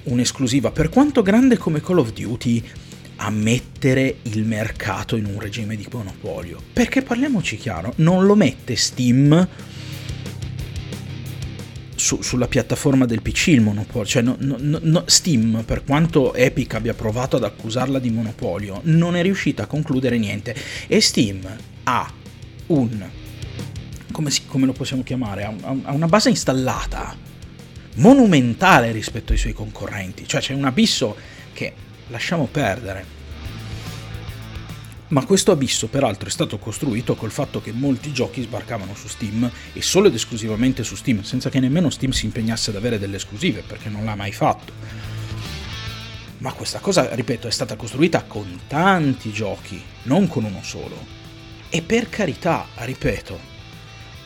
un'esclusiva, 0.04 0.72
per 0.72 0.90
quanto 0.90 1.22
grande 1.22 1.56
come 1.56 1.80
Call 1.80 2.00
of 2.00 2.12
Duty, 2.12 2.62
a 3.20 3.30
mettere 3.30 4.18
il 4.24 4.44
mercato 4.44 5.16
in 5.16 5.28
un 5.28 5.40
regime 5.40 5.78
di 5.78 5.88
monopolio. 5.90 6.62
Perché 6.74 7.04
parliamoci 7.04 7.56
chiaro, 7.56 7.94
non 7.98 8.26
lo 8.26 8.36
mette 8.36 8.76
Steam 8.76 9.48
su, 12.08 12.22
sulla 12.22 12.48
piattaforma 12.48 13.06
del 13.06 13.22
PC 13.22 13.48
il 13.48 13.60
monopolio, 13.60 14.06
cioè 14.06 14.22
no, 14.22 14.38
no, 14.40 14.80
no, 14.82 15.04
Steam, 15.08 15.64
per 15.66 15.84
quanto 15.84 16.34
Epic 16.34 16.74
abbia 16.76 16.94
provato 16.94 17.36
ad 17.36 17.44
accusarla 17.44 18.00
di 18.00 18.10
monopolio, 18.10 18.80
non 18.84 19.18
è 19.18 19.22
riuscita 19.22 19.64
a 19.64 19.66
concludere 19.66 20.18
niente 20.18 20.56
e 20.88 21.02
Steam 21.02 21.46
ha 21.84 22.10
un, 22.68 23.10
come, 24.14 24.30
si, 24.30 24.46
come 24.46 24.66
lo 24.66 24.72
possiamo 24.72 25.04
chiamare, 25.04 25.44
ha, 25.44 25.50
un, 25.50 25.82
ha 25.84 25.92
una 25.92 26.08
base 26.08 26.30
installata 26.30 27.14
monumentale 27.96 28.94
rispetto 28.94 29.34
ai 29.34 29.38
suoi 29.38 29.52
concorrenti, 29.52 30.26
cioè 30.26 30.40
c'è 30.40 30.54
un 30.54 30.64
abisso 30.64 31.14
che 31.52 31.74
lasciamo 32.08 32.48
perdere. 32.50 33.17
Ma 35.10 35.24
questo 35.24 35.52
abisso 35.52 35.88
peraltro 35.88 36.28
è 36.28 36.32
stato 36.32 36.58
costruito 36.58 37.16
col 37.16 37.32
fatto 37.32 37.62
che 37.62 37.72
molti 37.72 38.12
giochi 38.12 38.42
sbarcavano 38.42 38.94
su 38.94 39.08
Steam 39.08 39.50
e 39.72 39.82
solo 39.82 40.08
ed 40.08 40.14
esclusivamente 40.14 40.84
su 40.84 40.96
Steam, 40.96 41.22
senza 41.22 41.50
che 41.50 41.62
nemmeno 41.62 41.90
Steam 41.90 42.12
si 42.12 42.26
impegnasse 42.26 42.72
ad 42.72 42.76
avere 42.76 43.00
delle 43.00 43.16
esclusive, 43.16 43.64
perché 43.66 43.88
non 43.88 44.04
l'ha 44.04 44.16
mai 44.16 44.34
fatto. 44.34 44.74
Ma 46.40 46.52
questa 46.52 46.80
cosa, 46.80 47.16
ripeto, 47.16 47.48
è 47.48 47.52
stata 47.52 47.78
costruita 47.78 48.24
con 48.24 48.60
tanti 48.68 49.32
giochi, 49.32 49.82
non 50.04 50.28
con 50.28 50.44
uno 50.44 50.60
solo. 50.62 50.98
E 51.70 51.82
per 51.82 52.10
carità, 52.10 52.68
ripeto, 52.76 53.40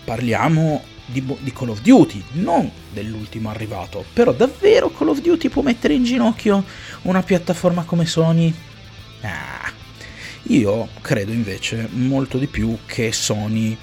parliamo 0.04 0.84
di, 1.06 1.24
di 1.42 1.54
Call 1.54 1.70
of 1.70 1.82
Duty, 1.82 2.24
non 2.34 2.70
dell'ultimo 2.92 3.50
arrivato, 3.50 4.04
però 4.14 4.34
davvero 4.34 4.90
Call 4.90 5.10
of 5.10 5.22
Duty 5.22 5.48
può 5.50 5.62
mettere 5.62 5.94
in 5.94 6.04
ginocchio 6.04 6.64
una 7.04 7.22
piattaforma 7.22 7.84
come 7.84 8.08
Sony? 8.08 8.54
Ah 9.22 9.71
io 10.52 10.90
credo 11.00 11.32
invece 11.32 11.88
molto 11.92 12.38
di 12.38 12.48
più 12.48 12.80
che 12.86 13.14
Sony 13.14 13.78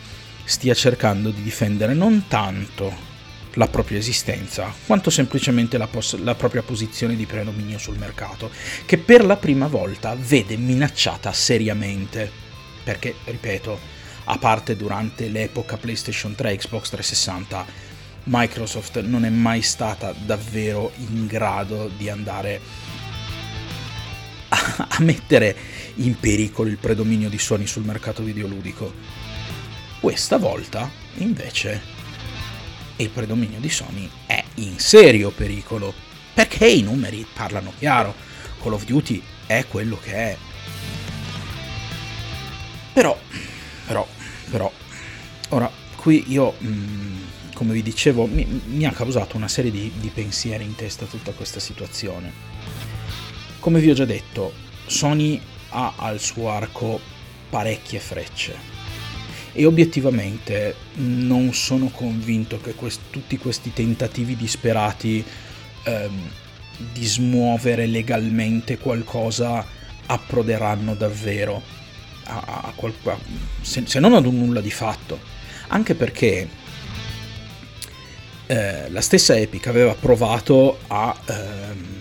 stia 0.44 0.74
cercando 0.74 1.30
di 1.30 1.42
difendere 1.42 1.94
non 1.94 2.24
tanto 2.28 3.06
la 3.54 3.66
propria 3.68 3.98
esistenza, 3.98 4.72
quanto 4.86 5.08
semplicemente 5.10 5.78
la, 5.78 5.86
pos- 5.86 6.18
la, 6.18 6.34
propria 6.34 6.62
posizione 6.62 7.16
di 7.16 7.24
predominio 7.24 7.78
sul 7.78 7.96
mercato, 7.96 8.50
che 8.84 8.98
per 8.98 9.24
la 9.24 9.36
prima 9.36 9.66
volta 9.66 10.14
vede 10.14 10.56
minacciata 10.56 11.32
seriamente. 11.32 12.30
Perché, 12.84 13.14
ripeto, 13.24 13.78
a 14.24 14.38
parte 14.38 14.76
durante 14.76 15.28
l'epoca 15.28 15.76
PlayStation 15.76 16.34
3 16.34 16.52
e 16.52 16.56
Xbox 16.58 16.90
360, 16.90 17.66
Microsoft 18.24 19.00
non 19.00 19.24
è 19.24 19.30
mai 19.30 19.62
stata 19.62 20.12
davvero 20.12 20.92
in 20.96 21.26
grado 21.26 21.90
di 21.96 22.10
andare 22.10 22.60
a, 24.48 24.88
a 24.88 25.00
mettere 25.00 25.56
in 25.96 26.18
pericolo 26.18 26.68
il 26.68 26.78
predominio 26.78 27.28
di 27.28 27.38
Sony 27.38 27.66
sul 27.66 27.84
mercato 27.84 28.22
videoludico. 28.22 28.92
Questa 30.00 30.38
volta, 30.38 30.90
invece, 31.16 31.82
il 32.96 33.10
predominio 33.10 33.58
di 33.58 33.68
Sony 33.68 34.08
è 34.26 34.42
in 34.56 34.78
serio 34.78 35.30
pericolo, 35.30 35.92
perché 36.34 36.68
i 36.68 36.82
numeri 36.82 37.26
parlano 37.32 37.72
chiaro. 37.78 38.14
Call 38.62 38.72
of 38.72 38.84
Duty 38.84 39.22
è 39.46 39.64
quello 39.68 39.98
che 40.00 40.12
è. 40.12 40.36
Però, 42.92 43.16
però, 43.86 44.06
però, 44.50 44.72
ora, 45.50 45.70
qui 45.96 46.24
io, 46.28 46.54
mh, 46.58 46.66
mm, 46.66 47.16
come 47.54 47.72
vi 47.72 47.82
dicevo, 47.82 48.26
mi, 48.26 48.44
mi, 48.66 48.84
ha 48.86 48.90
causato 48.90 49.36
una 49.36 49.46
serie 49.46 49.70
di, 49.70 49.92
di 49.98 50.08
pensieri 50.08 50.64
in 50.64 50.74
testa 50.74 51.06
tutta 51.06 51.32
questa 51.32 51.60
situazione 51.60 52.32
Come 53.60 53.80
vi 53.80 53.90
ho 53.90 53.94
già 53.94 54.04
detto, 54.04 54.52
Sony 54.86 55.40
ha 55.70 55.94
al 55.96 56.20
suo 56.20 56.50
arco 56.50 57.00
parecchie 57.50 57.98
frecce 57.98 58.76
e 59.52 59.64
obiettivamente 59.64 60.74
non 60.94 61.52
sono 61.52 61.88
convinto 61.88 62.60
che 62.60 62.74
quest- 62.74 63.10
tutti 63.10 63.36
questi 63.36 63.72
tentativi 63.72 64.36
disperati 64.36 65.24
ehm, 65.82 66.30
di 66.92 67.04
smuovere 67.04 67.86
legalmente 67.86 68.78
qualcosa 68.78 69.66
approderanno 70.06 70.94
davvero 70.94 71.60
a, 72.24 72.62
a 72.66 72.72
qualcosa, 72.76 73.18
se, 73.60 73.82
se, 73.86 73.98
non 73.98 74.14
ad 74.14 74.26
un 74.26 74.38
nulla 74.38 74.60
di 74.60 74.70
fatto. 74.70 75.18
Anche 75.68 75.94
perché 75.94 76.48
eh, 78.46 78.88
la 78.90 79.00
stessa 79.00 79.36
Epic 79.36 79.66
aveva 79.66 79.94
provato 79.94 80.78
a, 80.86 81.18
ehm, 81.26 81.97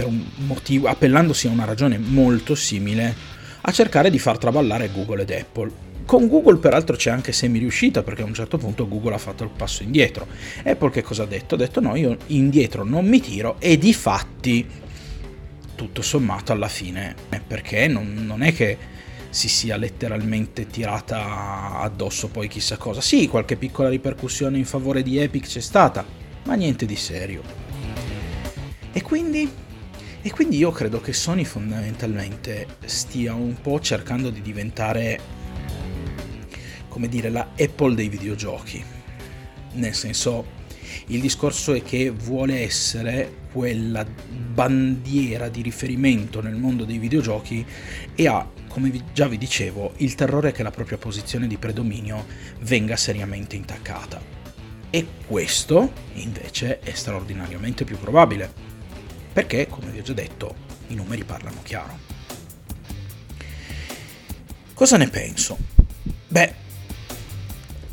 per 0.00 0.06
un 0.06 0.24
motivo, 0.46 0.88
appellandosi 0.88 1.46
a 1.46 1.50
una 1.50 1.66
ragione 1.66 1.98
molto 1.98 2.54
simile, 2.54 3.14
a 3.60 3.70
cercare 3.70 4.08
di 4.08 4.18
far 4.18 4.38
traballare 4.38 4.90
Google 4.90 5.22
ed 5.22 5.30
Apple. 5.30 5.88
Con 6.06 6.26
Google 6.26 6.56
peraltro 6.56 6.96
c'è 6.96 7.10
anche 7.10 7.32
semi 7.32 7.58
riuscita 7.58 8.02
perché 8.02 8.22
a 8.22 8.24
un 8.24 8.32
certo 8.32 8.56
punto 8.56 8.88
Google 8.88 9.14
ha 9.14 9.18
fatto 9.18 9.44
il 9.44 9.50
passo 9.50 9.82
indietro. 9.82 10.26
Apple 10.64 10.90
che 10.90 11.02
cosa 11.02 11.24
ha 11.24 11.26
detto? 11.26 11.54
Ha 11.54 11.58
detto 11.58 11.80
no, 11.80 11.94
io 11.96 12.16
indietro 12.28 12.82
non 12.82 13.06
mi 13.06 13.20
tiro 13.20 13.56
e 13.60 13.76
di 13.76 13.92
fatti 13.92 14.66
tutto 15.74 16.02
sommato 16.02 16.52
alla 16.52 16.68
fine 16.68 17.14
perché 17.46 17.86
non, 17.86 18.24
non 18.26 18.42
è 18.42 18.54
che 18.54 18.76
si 19.28 19.48
sia 19.48 19.76
letteralmente 19.76 20.66
tirata 20.66 21.78
addosso 21.78 22.28
poi 22.28 22.48
chissà 22.48 22.78
cosa. 22.78 23.02
Sì, 23.02 23.28
qualche 23.28 23.56
piccola 23.56 23.90
ripercussione 23.90 24.56
in 24.56 24.64
favore 24.64 25.02
di 25.02 25.18
Epic 25.18 25.46
c'è 25.46 25.60
stata, 25.60 26.04
ma 26.44 26.54
niente 26.54 26.86
di 26.86 26.96
serio. 26.96 27.42
E 28.92 29.02
quindi, 29.02 29.48
e 30.22 30.30
quindi 30.30 30.58
io 30.58 30.70
credo 30.70 31.00
che 31.00 31.14
Sony 31.14 31.44
fondamentalmente 31.44 32.66
stia 32.84 33.32
un 33.32 33.54
po' 33.60 33.80
cercando 33.80 34.28
di 34.28 34.42
diventare, 34.42 35.18
come 36.88 37.08
dire, 37.08 37.30
la 37.30 37.52
Apple 37.58 37.94
dei 37.94 38.10
videogiochi. 38.10 38.84
Nel 39.72 39.94
senso, 39.94 40.58
il 41.06 41.22
discorso 41.22 41.72
è 41.72 41.82
che 41.82 42.10
vuole 42.10 42.60
essere 42.60 43.38
quella 43.50 44.04
bandiera 44.04 45.48
di 45.48 45.62
riferimento 45.62 46.42
nel 46.42 46.56
mondo 46.56 46.84
dei 46.84 46.98
videogiochi 46.98 47.64
e 48.14 48.26
ha, 48.28 48.46
come 48.68 48.92
già 49.14 49.26
vi 49.26 49.38
dicevo, 49.38 49.94
il 49.98 50.14
terrore 50.14 50.52
che 50.52 50.62
la 50.62 50.70
propria 50.70 50.98
posizione 50.98 51.46
di 51.46 51.56
predominio 51.56 52.26
venga 52.60 52.96
seriamente 52.96 53.56
intaccata. 53.56 54.20
E 54.90 55.06
questo, 55.26 55.92
invece, 56.14 56.80
è 56.80 56.92
straordinariamente 56.92 57.84
più 57.84 57.96
probabile, 57.98 58.69
perché, 59.40 59.68
come 59.68 59.90
vi 59.90 60.00
ho 60.00 60.02
già 60.02 60.12
detto, 60.12 60.54
i 60.88 60.94
numeri 60.94 61.24
parlano 61.24 61.62
chiaro. 61.62 61.98
Cosa 64.74 64.98
ne 64.98 65.08
penso? 65.08 65.56
Beh, 66.28 66.54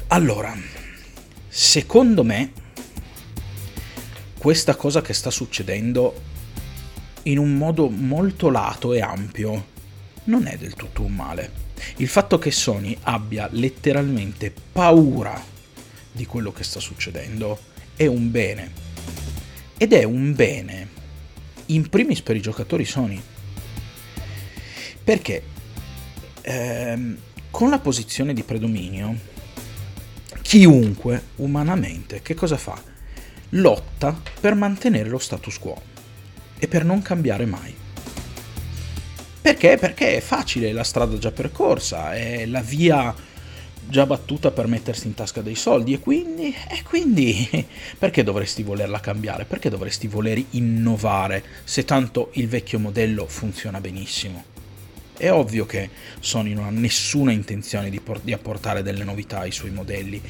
allora, 0.08 0.54
secondo 1.48 2.24
me 2.26 2.52
questa 4.38 4.76
cosa 4.76 5.02
che 5.02 5.14
sta 5.14 5.30
succedendo 5.30 6.22
in 7.24 7.38
un 7.38 7.56
modo 7.56 7.88
molto 7.90 8.50
lato 8.50 8.92
e 8.92 9.00
ampio 9.00 9.68
non 10.26 10.48
è 10.48 10.58
del 10.58 10.74
tutto 10.74 11.04
un 11.04 11.16
male. 11.16 11.52
Il 11.98 12.10
fatto 12.10 12.38
che 12.38 12.52
Sony 12.52 12.98
abbia 13.04 13.48
letteralmente 13.52 14.54
paura 14.74 15.42
di 16.12 16.26
quello 16.26 16.52
che 16.52 16.66
sta 16.66 16.82
succedendo 16.82 17.58
è 17.96 18.06
un 18.06 18.32
bene. 18.32 18.86
Ed 19.78 19.94
è 19.94 20.04
un 20.04 20.36
bene 20.36 20.97
in 21.68 21.90
primis 21.90 22.22
per 22.22 22.36
i 22.36 22.42
giocatori 22.42 22.86
Sony. 22.86 23.22
Perché 25.04 25.44
ehm, 26.42 27.18
con 27.50 27.70
la 27.70 27.80
posizione 27.80 28.34
di 28.34 28.44
predominio, 28.44 29.16
chiunque 30.42 31.24
umanamente 31.38 32.22
che 32.22 32.34
cosa 32.34 32.58
fa? 32.58 32.96
lotta 33.52 34.20
per 34.40 34.56
mantenere 34.56 35.10
lo 35.10 35.20
status 35.20 35.58
quo 35.60 35.82
e 36.58 36.68
per 36.68 36.84
non 36.84 37.02
cambiare 37.02 37.46
mai. 37.46 37.76
Perché? 39.42 39.78
Perché 39.78 40.18
è 40.18 40.20
facile, 40.20 40.74
la 40.74 40.84
strada 40.84 41.18
già 41.18 41.32
percorsa, 41.32 42.14
è 42.14 42.46
la 42.46 42.62
via 42.62 43.16
già 43.90 44.06
battuta 44.06 44.52
per 44.52 44.68
mettersi 44.68 45.08
in 45.08 45.14
tasca 45.14 45.42
dei 45.42 45.56
soldi 45.56 45.94
e 45.94 46.00
quindi, 46.00 46.54
e 46.70 46.84
quindi 46.84 47.48
perché 47.98 48.24
dovresti 48.24 48.64
volerla 48.64 49.00
cambiare? 49.00 49.46
Perché 49.46 49.70
dovresti 49.70 50.08
voler 50.08 50.44
innovare 50.52 51.44
se 51.64 51.86
tanto 51.86 52.30
il 52.34 52.48
vecchio 52.48 52.80
modello 52.80 53.26
funziona 53.28 53.80
benissimo? 53.80 54.56
È 55.18 55.32
ovvio 55.32 55.66
che 55.66 55.90
Sony 56.20 56.54
non 56.54 56.66
ha 56.66 56.70
nessuna 56.70 57.32
intenzione 57.32 57.90
di, 57.90 58.00
por- 58.00 58.22
di 58.22 58.34
apportare 58.34 58.84
delle 58.84 59.04
novità 59.04 59.40
ai 59.40 59.52
suoi 59.52 59.72
modelli 59.72 60.22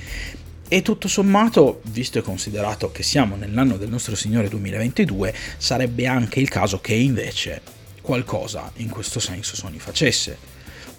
e 0.70 0.82
tutto 0.82 1.08
sommato, 1.08 1.82
visto 1.86 2.20
e 2.20 2.22
considerato 2.22 2.92
che 2.92 3.02
siamo 3.02 3.38
nell'anno 3.38 3.78
del 3.78 3.90
nostro 3.90 4.16
Signore 4.16 4.50
2022, 4.50 5.34
sarebbe 5.58 6.08
anche 6.08 6.42
il 6.42 6.50
caso 6.50 6.82
che 6.82 6.94
invece 6.94 7.62
qualcosa 8.02 8.72
in 8.78 8.90
questo 8.90 9.20
senso 9.20 9.56
Sony 9.56 9.78
facesse. 9.78 10.38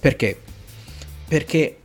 Perché? 0.01 0.41
Perché 1.27 1.78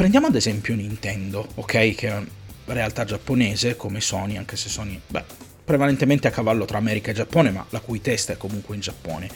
prendiamo 0.00 0.28
ad 0.28 0.34
esempio 0.34 0.74
Nintendo, 0.74 1.46
ok? 1.56 1.94
Che 1.94 2.08
è 2.08 2.14
una 2.14 2.26
realtà 2.68 3.04
giapponese 3.04 3.76
come 3.76 4.00
Sony, 4.00 4.38
anche 4.38 4.56
se 4.56 4.70
Sony, 4.70 4.98
beh, 5.06 5.24
prevalentemente 5.62 6.26
a 6.26 6.30
cavallo 6.30 6.64
tra 6.64 6.78
America 6.78 7.10
e 7.10 7.14
Giappone, 7.14 7.50
ma 7.50 7.66
la 7.68 7.80
cui 7.80 8.00
testa 8.00 8.32
è 8.32 8.38
comunque 8.38 8.74
in 8.76 8.80
Giappone. 8.80 9.28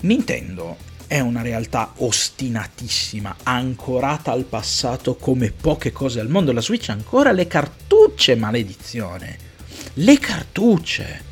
Nintendo 0.00 0.76
è 1.06 1.20
una 1.20 1.42
realtà 1.42 1.92
ostinatissima, 1.98 3.36
ancorata 3.44 4.32
al 4.32 4.46
passato 4.46 5.14
come 5.14 5.52
poche 5.52 5.92
cose 5.92 6.18
al 6.18 6.28
mondo. 6.28 6.50
La 6.50 6.60
Switch 6.60 6.88
ha 6.88 6.92
ancora 6.92 7.30
le 7.30 7.46
cartucce, 7.46 8.34
maledizione. 8.34 9.38
Le 9.94 10.18
cartucce. 10.18 11.22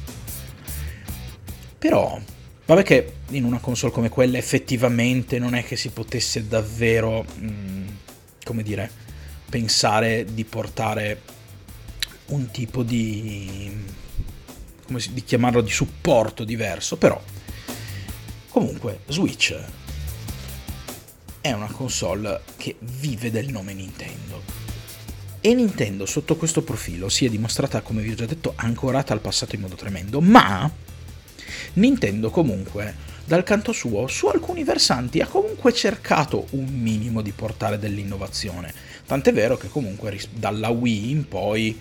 Però, 1.76 2.16
vabbè 2.64 2.84
che 2.84 3.12
in 3.30 3.42
una 3.42 3.58
console 3.58 3.92
come 3.92 4.08
quella 4.08 4.38
effettivamente 4.38 5.40
non 5.40 5.56
è 5.56 5.64
che 5.64 5.74
si 5.74 5.88
potesse 5.88 6.46
davvero, 6.46 7.24
mh, 7.24 7.44
mm, 7.44 7.77
come 8.48 8.62
dire, 8.62 8.90
pensare 9.48 10.24
di 10.32 10.44
portare 10.44 11.20
un 12.28 12.50
tipo 12.50 12.82
di, 12.82 13.70
come 14.86 15.00
si, 15.00 15.12
di 15.12 15.22
chiamarlo, 15.22 15.60
di 15.60 15.70
supporto 15.70 16.44
diverso, 16.44 16.96
però 16.96 17.22
Comunque, 18.58 19.02
Switch 19.06 19.56
è 21.40 21.52
una 21.52 21.70
console 21.70 22.40
che 22.56 22.74
vive 22.80 23.30
del 23.30 23.50
nome 23.50 23.72
Nintendo. 23.72 24.42
E 25.40 25.54
Nintendo 25.54 26.06
sotto 26.06 26.34
questo 26.34 26.62
profilo 26.62 27.08
si 27.08 27.24
è 27.24 27.28
dimostrata, 27.28 27.82
come 27.82 28.02
vi 28.02 28.10
ho 28.10 28.14
già 28.16 28.26
detto, 28.26 28.54
ancorata 28.56 29.12
al 29.12 29.20
passato 29.20 29.54
in 29.54 29.60
modo 29.60 29.76
tremendo, 29.76 30.20
ma 30.20 30.68
Nintendo 31.74 32.30
comunque, 32.30 32.96
dal 33.28 33.42
canto 33.42 33.72
suo, 33.72 34.06
su 34.06 34.26
alcuni 34.28 34.64
versanti 34.64 35.20
ha 35.20 35.26
comunque 35.26 35.74
cercato 35.74 36.46
un 36.52 36.64
minimo 36.64 37.20
di 37.20 37.32
portare 37.32 37.78
dell'innovazione. 37.78 38.72
Tant'è 39.04 39.34
vero 39.34 39.58
che 39.58 39.68
comunque 39.68 40.18
dalla 40.32 40.70
Wii 40.70 41.10
in 41.10 41.28
poi, 41.28 41.78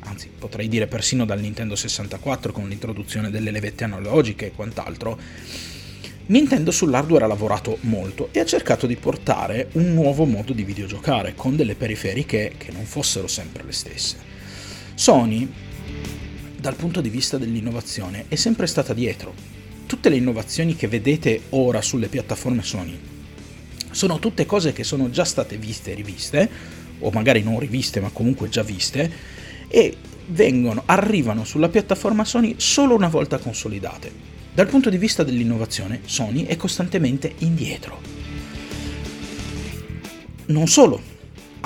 anzi 0.00 0.30
potrei 0.38 0.68
dire 0.68 0.86
persino 0.86 1.26
dal 1.26 1.38
Nintendo 1.38 1.76
64 1.76 2.50
con 2.50 2.66
l'introduzione 2.66 3.28
delle 3.28 3.50
levette 3.50 3.84
analogiche 3.84 4.46
e 4.46 4.52
quant'altro, 4.52 5.20
Nintendo 6.28 6.70
sull'hardware 6.70 7.24
ha 7.24 7.28
lavorato 7.28 7.76
molto 7.82 8.30
e 8.32 8.40
ha 8.40 8.46
cercato 8.46 8.86
di 8.86 8.96
portare 8.96 9.68
un 9.72 9.92
nuovo 9.92 10.24
modo 10.24 10.54
di 10.54 10.64
videogiocare 10.64 11.34
con 11.34 11.56
delle 11.56 11.74
periferiche 11.74 12.54
che 12.56 12.72
non 12.72 12.86
fossero 12.86 13.26
sempre 13.26 13.64
le 13.64 13.72
stesse. 13.72 14.16
Sony, 14.94 15.46
dal 16.56 16.74
punto 16.74 17.02
di 17.02 17.10
vista 17.10 17.36
dell'innovazione, 17.36 18.24
è 18.28 18.34
sempre 18.34 18.66
stata 18.66 18.94
dietro. 18.94 19.55
Tutte 19.86 20.08
le 20.08 20.16
innovazioni 20.16 20.74
che 20.74 20.88
vedete 20.88 21.42
ora 21.50 21.80
sulle 21.80 22.08
piattaforme 22.08 22.62
Sony 22.62 22.98
sono 23.92 24.18
tutte 24.18 24.44
cose 24.44 24.72
che 24.72 24.82
sono 24.82 25.10
già 25.10 25.24
state 25.24 25.56
viste 25.56 25.92
e 25.92 25.94
riviste, 25.94 26.50
o 26.98 27.10
magari 27.10 27.42
non 27.42 27.60
riviste 27.60 28.00
ma 28.00 28.10
comunque 28.10 28.48
già 28.48 28.62
viste, 28.62 29.10
e 29.68 29.96
vengono, 30.26 30.82
arrivano 30.86 31.44
sulla 31.44 31.68
piattaforma 31.68 32.24
Sony 32.24 32.54
solo 32.58 32.96
una 32.96 33.08
volta 33.08 33.38
consolidate. 33.38 34.12
Dal 34.52 34.66
punto 34.66 34.90
di 34.90 34.98
vista 34.98 35.22
dell'innovazione, 35.22 36.00
Sony 36.04 36.46
è 36.46 36.56
costantemente 36.56 37.34
indietro. 37.38 38.00
Non 40.46 40.66
solo, 40.66 41.00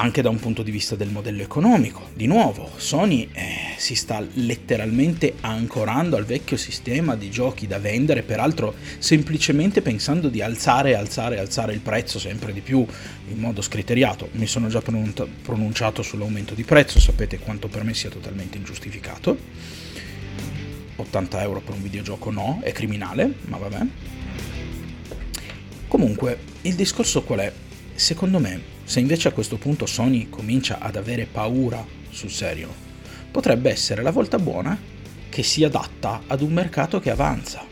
anche 0.01 0.23
da 0.23 0.31
un 0.31 0.41
punto 0.41 0.63
di 0.63 0.71
vista 0.71 0.97
del 0.97 1.11
modello 1.11 1.43
economico. 1.43 2.09
Di 2.15 2.27
nuovo, 2.27 2.71
Sony 2.77 3.29
eh, 3.33 3.75
si 3.77 3.95
sta 3.95 4.25
letteralmente 4.35 5.35
ancorando 5.43 6.17
al 6.17 6.25
vecchio 6.25 6.57
sistema 6.57 7.17
di 7.17 7.31
giochi 7.31 7.67
da 7.67 7.79
vendere, 7.79 8.23
peraltro 8.23 8.75
semplicemente 8.99 9.83
pensando 9.83 10.31
di 10.31 10.41
alzare, 10.41 10.97
alzare, 10.97 11.39
alzare 11.39 11.75
il 11.75 11.81
prezzo 11.81 12.19
sempre 12.19 12.55
di 12.55 12.63
più 12.63 12.85
in 13.29 13.39
modo 13.39 13.61
scriteriato. 13.61 14.31
Mi 14.33 14.47
sono 14.47 14.69
già 14.69 14.81
pronunciato 14.81 16.03
sull'aumento 16.03 16.55
di 16.55 16.65
prezzo, 16.65 16.99
sapete 16.99 17.39
quanto 17.39 17.69
per 17.69 17.85
me 17.85 17.93
sia 17.93 18.09
totalmente 18.09 18.57
ingiustificato 18.57 19.37
80 20.97 21.43
euro 21.43 21.61
per 21.61 21.75
un 21.75 21.83
videogioco 21.83 22.31
no, 22.31 22.61
è 22.63 22.73
criminale, 22.73 23.35
ma 23.47 23.59
vabbè. 23.59 23.81
Comunque, 25.89 26.39
il 26.63 26.75
discorso 26.75 27.23
qual 27.23 27.41
è? 27.41 27.53
Secondo 27.95 28.39
me, 28.39 28.79
se 28.91 28.99
invece 28.99 29.29
a 29.29 29.33
questo 29.33 29.57
punto 29.57 29.87
Sony 29.87 30.29
comincia 30.29 30.81
ad 30.81 30.97
avere 30.97 31.25
paura 31.25 31.87
sul 32.11 32.29
serio, 32.29 32.75
potrebbe 33.31 33.71
essere 33.71 34.03
la 34.03 34.11
volta 34.11 34.37
buona 34.37 34.77
che 35.29 35.45
si 35.45 35.63
adatta 35.63 36.23
ad 36.27 36.41
un 36.41 36.53
mercato 36.53 36.99
che 36.99 37.13
avanza. 37.13 37.65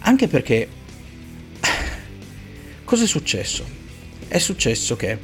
Anche 0.00 0.28
perché... 0.28 0.68
Cos'è 2.84 3.06
successo? 3.06 3.64
È 4.28 4.36
successo 4.36 4.94
che 4.96 5.18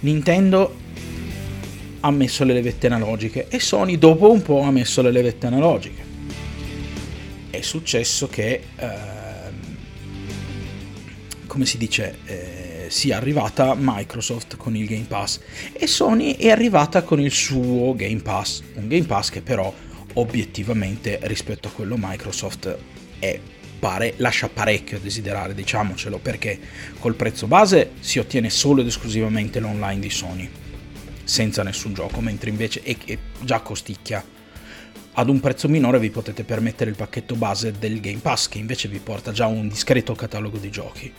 Nintendo 0.00 0.76
ha 2.00 2.10
messo 2.10 2.44
le 2.44 2.52
levette 2.52 2.86
analogiche 2.86 3.48
e 3.48 3.60
Sony 3.60 3.96
dopo 3.96 4.30
un 4.30 4.42
po' 4.42 4.60
ha 4.60 4.70
messo 4.70 5.00
le 5.00 5.10
levette 5.10 5.46
analogiche. 5.46 6.02
È 7.48 7.62
successo 7.62 8.28
che, 8.28 8.62
ehm, 8.76 9.76
come 11.46 11.64
si 11.64 11.78
dice, 11.78 12.18
eh, 12.26 12.67
sia 12.88 13.16
arrivata 13.16 13.74
Microsoft 13.76 14.56
con 14.56 14.76
il 14.76 14.86
Game 14.86 15.06
Pass 15.08 15.40
e 15.72 15.86
Sony 15.86 16.36
è 16.36 16.50
arrivata 16.50 17.02
con 17.02 17.20
il 17.20 17.30
suo 17.30 17.94
Game 17.94 18.20
Pass, 18.20 18.62
un 18.74 18.88
Game 18.88 19.06
Pass 19.06 19.30
che 19.30 19.42
però 19.42 19.72
obiettivamente 20.14 21.18
rispetto 21.22 21.68
a 21.68 21.70
quello 21.70 21.96
Microsoft 21.98 22.76
è 23.18 23.38
pare, 23.78 24.14
lascia 24.16 24.48
parecchio 24.48 24.96
a 24.96 25.00
desiderare, 25.00 25.54
diciamocelo, 25.54 26.18
perché 26.18 26.58
col 26.98 27.14
prezzo 27.14 27.46
base 27.46 27.92
si 28.00 28.18
ottiene 28.18 28.50
solo 28.50 28.80
ed 28.80 28.88
esclusivamente 28.88 29.60
l'online 29.60 30.00
di 30.00 30.10
Sony 30.10 30.50
senza 31.24 31.62
nessun 31.62 31.92
gioco, 31.92 32.20
mentre 32.20 32.50
invece 32.50 32.80
è, 32.82 32.96
è 33.04 33.18
già 33.40 33.60
costicchia. 33.60 34.24
Ad 35.12 35.28
un 35.28 35.40
prezzo 35.40 35.68
minore 35.68 35.98
vi 35.98 36.10
potete 36.10 36.42
permettere 36.44 36.90
il 36.90 36.96
pacchetto 36.96 37.34
base 37.34 37.72
del 37.72 38.00
Game 38.00 38.18
Pass, 38.18 38.48
che 38.48 38.58
invece 38.58 38.88
vi 38.88 38.98
porta 38.98 39.32
già 39.32 39.46
un 39.46 39.68
discreto 39.68 40.14
catalogo 40.14 40.58
di 40.58 40.70
giochi. 40.70 41.12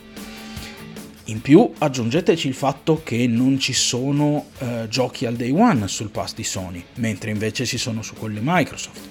In 1.29 1.41
più 1.41 1.71
aggiungeteci 1.77 2.47
il 2.47 2.55
fatto 2.55 3.01
che 3.03 3.27
non 3.27 3.59
ci 3.59 3.71
sono 3.71 4.47
eh, 4.57 4.87
giochi 4.89 5.27
al 5.27 5.35
day 5.35 5.51
one 5.51 5.87
sul 5.87 6.09
pass 6.09 6.33
di 6.33 6.43
Sony, 6.43 6.83
mentre 6.95 7.29
invece 7.29 7.67
ci 7.67 7.77
sono 7.77 8.01
su 8.01 8.15
quello 8.15 8.39
Microsoft. 8.41 9.07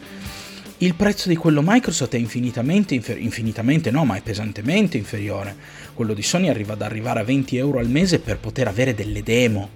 Il 0.79 0.97
prezzo 0.97 1.29
di 1.29 1.37
quello 1.37 1.63
Microsoft 1.65 2.15
è 2.15 2.19
infinitamente, 2.19 2.97
infer- 2.97 3.21
infinitamente 3.21 3.93
no, 3.93 4.05
ma 4.05 4.17
è 4.17 4.21
pesantemente 4.21 4.97
inferiore. 4.97 5.55
Quello 5.95 6.13
di 6.13 6.23
Sony 6.23 6.49
arriva 6.49 6.73
ad 6.73 6.83
arrivare 6.83 7.21
a 7.21 7.25
20 7.25 7.57
euro 7.57 7.79
al 7.79 7.89
mese 7.89 8.19
per 8.19 8.39
poter 8.39 8.67
avere 8.67 8.95
delle 8.95 9.23
demo. 9.23 9.71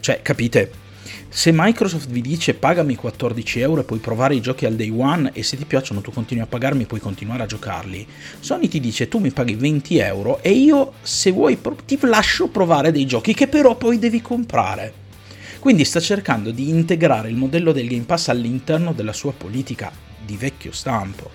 Cioè, 0.00 0.22
capite? 0.22 0.84
Se 1.28 1.50
Microsoft 1.52 2.08
vi 2.08 2.22
dice 2.22 2.54
pagami 2.54 2.94
14 2.94 3.60
euro 3.60 3.80
e 3.80 3.84
puoi 3.84 3.98
provare 3.98 4.36
i 4.36 4.40
giochi 4.40 4.64
al 4.64 4.74
day 4.74 4.90
one 4.90 5.30
e 5.34 5.42
se 5.42 5.56
ti 5.56 5.64
piacciono 5.64 6.00
tu 6.00 6.12
continui 6.12 6.42
a 6.42 6.46
pagarmi 6.46 6.84
e 6.84 6.86
puoi 6.86 7.00
continuare 7.00 7.42
a 7.42 7.46
giocarli, 7.46 8.06
Sony 8.40 8.68
ti 8.68 8.80
dice 8.80 9.08
tu 9.08 9.18
mi 9.18 9.32
paghi 9.32 9.54
20 9.56 9.98
euro 9.98 10.40
e 10.40 10.52
io 10.52 10.94
se 11.02 11.32
vuoi 11.32 11.58
ti 11.84 11.98
lascio 12.02 12.48
provare 12.48 12.92
dei 12.92 13.06
giochi 13.06 13.34
che 13.34 13.48
però 13.48 13.76
poi 13.76 13.98
devi 13.98 14.22
comprare. 14.22 15.04
Quindi 15.58 15.84
sta 15.84 16.00
cercando 16.00 16.52
di 16.52 16.68
integrare 16.68 17.28
il 17.28 17.36
modello 17.36 17.72
del 17.72 17.88
Game 17.88 18.04
Pass 18.04 18.28
all'interno 18.28 18.92
della 18.92 19.12
sua 19.12 19.32
politica 19.32 19.92
di 20.24 20.36
vecchio 20.36 20.70
stampo. 20.72 21.28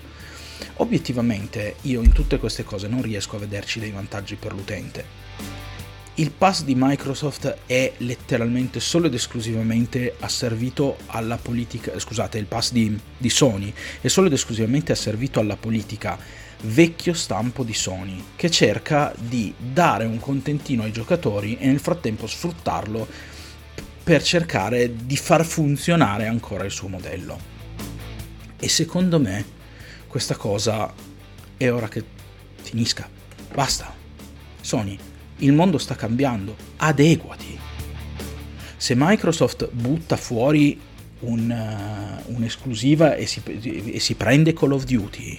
Obiettivamente 0.76 1.76
io 1.82 2.00
in 2.00 2.12
tutte 2.12 2.38
queste 2.38 2.64
cose 2.64 2.88
non 2.88 3.02
riesco 3.02 3.36
a 3.36 3.40
vederci 3.40 3.78
dei 3.78 3.90
vantaggi 3.90 4.36
per 4.36 4.52
l'utente 4.52 5.21
il 6.16 6.30
pass 6.30 6.62
di 6.62 6.74
Microsoft 6.76 7.56
è 7.64 7.94
letteralmente 7.98 8.80
solo 8.80 9.06
ed 9.06 9.14
esclusivamente 9.14 10.14
asservito 10.20 10.98
alla 11.06 11.38
politica, 11.38 11.98
scusate, 11.98 12.36
il 12.36 12.44
pass 12.44 12.72
di, 12.72 12.98
di, 13.16 13.30
Sony 13.30 13.72
è 14.00 14.08
solo 14.08 14.26
ed 14.26 14.34
esclusivamente 14.34 14.92
asservito 14.92 15.40
alla 15.40 15.56
politica 15.56 16.18
vecchio 16.64 17.14
stampo 17.14 17.64
di 17.64 17.72
Sony, 17.72 18.22
che 18.36 18.50
cerca 18.50 19.14
di 19.18 19.54
dare 19.56 20.04
un 20.04 20.20
contentino 20.20 20.82
ai 20.82 20.92
giocatori 20.92 21.56
e 21.56 21.66
nel 21.66 21.80
frattempo 21.80 22.26
sfruttarlo 22.26 23.08
per 24.04 24.22
cercare 24.22 24.94
di 25.06 25.16
far 25.16 25.46
funzionare 25.46 26.26
ancora 26.26 26.64
il 26.64 26.70
suo 26.70 26.88
modello. 26.88 27.50
E 28.58 28.68
secondo 28.68 29.18
me 29.18 29.44
questa 30.06 30.36
cosa 30.36 30.92
è 31.56 31.70
ora 31.70 31.88
che 31.88 32.04
finisca. 32.60 33.08
Basta. 33.54 34.00
Sony, 34.60 34.96
il 35.42 35.52
mondo 35.52 35.78
sta 35.78 35.94
cambiando, 35.94 36.56
adeguati. 36.78 37.58
Se 38.76 38.94
Microsoft 38.96 39.68
butta 39.70 40.16
fuori 40.16 40.78
un, 41.20 41.50
uh, 41.50 42.34
un'esclusiva 42.34 43.14
e 43.14 43.26
si, 43.26 43.40
e 43.44 44.00
si 44.00 44.14
prende 44.14 44.52
Call 44.52 44.72
of 44.72 44.84
Duty, 44.84 45.38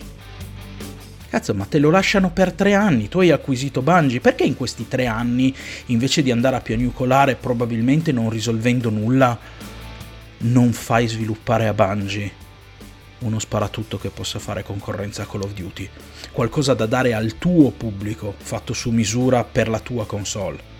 Cazzo, 1.30 1.56
ma 1.56 1.66
te 1.66 1.80
lo 1.80 1.90
lasciano 1.90 2.30
per 2.30 2.54
tre 2.54 2.76
anni, 2.76 3.10
tu 3.10 3.20
hai 3.20 3.32
acquisito 3.32 3.82
Bungie, 3.82 4.22
perché 4.22 4.44
in 4.44 4.56
questi 4.56 4.88
tre 4.88 5.08
anni, 5.08 5.54
invece 5.88 6.22
di 6.22 6.30
andare 6.30 6.58
a 6.58 6.62
piagnucolare, 6.62 7.36
probabilmente 7.36 8.12
non 8.12 8.30
risolvendo 8.30 8.92
nulla, 8.92 9.38
non 10.38 10.72
fai 10.74 11.08
sviluppare 11.08 11.68
a 11.68 11.74
Bungie 11.74 12.43
uno 13.24 13.40
sparatutto 13.40 13.98
che 13.98 14.10
possa 14.10 14.40
fare 14.40 14.64
concorrenza 14.64 15.24
a 15.24 15.26
Call 15.26 15.44
of 15.44 15.54
Duty, 15.54 15.90
qualcosa 16.32 16.74
da 16.74 16.86
dare 16.86 17.14
al 17.14 17.38
tuo 17.38 17.72
pubblico, 17.72 18.34
fatto 18.38 18.74
su 18.74 18.92
misura 18.92 19.44
per 19.44 19.70
la 19.70 19.80
tua 19.80 20.06
console. 20.06 20.72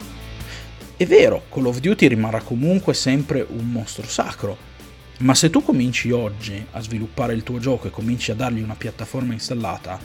È 0.96 1.06
vero, 1.06 1.44
Call 1.50 1.66
of 1.66 1.80
Duty 1.80 2.08
rimarrà 2.08 2.42
comunque 2.42 2.94
sempre 2.94 3.46
un 3.50 3.72
mostro 3.72 4.06
sacro, 4.08 4.72
ma 5.20 5.34
se 5.34 5.50
tu 5.50 5.64
cominci 5.64 6.12
oggi 6.12 6.66
a 6.72 6.82
sviluppare 6.82 7.34
il 7.34 7.44
tuo 7.44 7.60
gioco 7.60 7.88
e 7.88 7.92
cominci 7.92 8.32
a 8.32 8.36
dargli 8.36 8.62
una 8.62 8.76
piattaforma 8.76 9.34
installata, 9.34 10.00